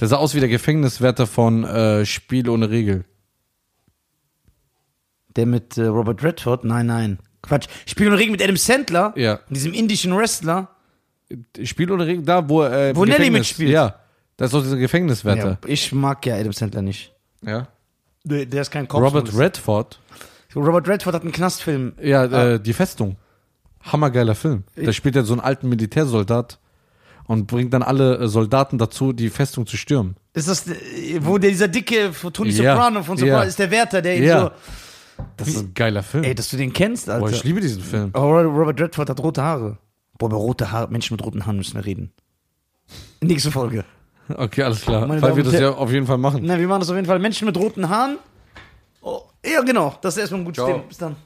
Der 0.00 0.08
sah 0.08 0.16
aus 0.16 0.34
wie 0.34 0.40
der 0.40 0.48
Gefängniswärter 0.48 1.26
von 1.26 1.64
äh, 1.64 2.04
Spiel 2.04 2.48
ohne 2.48 2.70
Regel. 2.70 3.04
Der 5.36 5.46
mit 5.46 5.76
äh, 5.76 5.86
Robert 5.86 6.22
Redford? 6.22 6.64
Nein, 6.64 6.86
nein. 6.86 7.18
Quatsch. 7.42 7.68
Spiel 7.86 8.08
und 8.08 8.14
Regen 8.14 8.32
mit 8.32 8.42
Adam 8.42 8.56
Sandler. 8.56 9.12
Ja. 9.16 9.40
Diesem 9.48 9.72
indischen 9.72 10.16
Wrestler. 10.16 10.70
Spiel 11.62 11.90
ohne 11.90 12.06
Regel, 12.06 12.24
da 12.24 12.48
wo 12.48 12.62
äh, 12.62 12.94
Wo 12.94 13.04
Nelly 13.04 13.30
mitspielt. 13.30 13.70
Ja. 13.70 14.00
Das 14.36 14.48
ist 14.48 14.54
doch 14.54 14.62
dieser 14.62 14.76
Gefängniswärter. 14.76 15.58
Ja, 15.62 15.68
ich 15.68 15.92
mag 15.92 16.24
ja 16.26 16.36
Adam 16.36 16.52
Sandler 16.52 16.82
nicht. 16.82 17.12
Ja. 17.42 17.68
Der, 18.24 18.46
der 18.46 18.62
ist 18.62 18.70
kein 18.70 18.88
Kopf. 18.88 19.02
Robert 19.02 19.36
Redford. 19.36 20.00
Robert 20.56 20.88
Redford 20.88 21.14
hat 21.14 21.22
einen 21.22 21.32
Knastfilm. 21.32 21.94
Ja, 22.00 22.24
äh, 22.24 22.60
die 22.60 22.72
Festung. 22.72 23.16
Hammergeiler 23.80 24.34
Film. 24.34 24.64
Da 24.76 24.92
spielt 24.92 25.14
er 25.16 25.24
so 25.24 25.34
einen 25.34 25.40
alten 25.40 25.68
Militärsoldat 25.68 26.58
und 27.26 27.46
bringt 27.46 27.72
dann 27.72 27.82
alle 27.82 28.18
äh, 28.18 28.28
Soldaten 28.28 28.78
dazu, 28.78 29.12
die 29.12 29.30
Festung 29.30 29.66
zu 29.66 29.76
stürmen. 29.76 30.16
Ist 30.32 30.48
das, 30.48 30.66
äh, 30.66 30.74
wo 31.20 31.38
der, 31.38 31.50
dieser 31.50 31.68
dicke 31.68 32.10
Tony 32.32 32.50
Ja. 32.50 32.74
Soprano 32.74 33.02
von. 33.02 33.16
Soprano 33.16 33.42
ist 33.42 33.58
der 33.58 33.70
Wärter, 33.70 34.02
der 34.02 34.16
ihn 34.16 34.28
so. 34.28 34.50
Das 35.36 35.48
ist 35.48 35.58
ein 35.58 35.74
geiler 35.74 36.02
Film. 36.02 36.24
Ey, 36.24 36.34
dass 36.34 36.48
du 36.48 36.56
den 36.56 36.72
kennst, 36.72 37.08
Alter. 37.08 37.20
Boah, 37.26 37.30
ich 37.30 37.44
liebe 37.44 37.60
diesen 37.60 37.82
Film. 37.82 38.10
Robert 38.14 38.80
Redford 38.80 39.10
hat 39.10 39.20
rote 39.20 39.42
Haare. 39.42 39.78
Boah, 40.18 40.26
über 40.26 40.36
rote 40.36 40.72
Haare, 40.72 40.90
Menschen 40.90 41.14
mit 41.14 41.24
roten 41.24 41.46
Haaren 41.46 41.56
müssen 41.56 41.74
wir 41.74 41.84
reden. 41.84 42.12
Nächste 43.20 43.50
Folge. 43.50 43.84
Okay, 44.28 44.62
alles 44.62 44.80
klar. 44.80 45.06
Meine 45.06 45.20
Weil 45.22 45.30
Damen 45.30 45.44
wir 45.44 45.50
das 45.52 45.60
ja 45.60 45.70
auf 45.70 45.92
jeden 45.92 46.06
Fall 46.06 46.18
machen. 46.18 46.40
Na, 46.44 46.58
wir 46.58 46.66
machen 46.66 46.80
das 46.80 46.88
auf 46.90 46.96
jeden 46.96 47.06
Fall. 47.06 47.18
Menschen 47.18 47.46
mit 47.46 47.56
roten 47.56 47.88
Haaren. 47.88 48.18
Oh, 49.02 49.20
ja, 49.44 49.60
genau. 49.62 49.96
Das 50.00 50.14
ist 50.14 50.20
erstmal 50.20 50.40
ein 50.40 50.44
gutes. 50.46 50.64
Thema. 50.64 50.78
Bis 50.78 50.98
dann. 50.98 51.16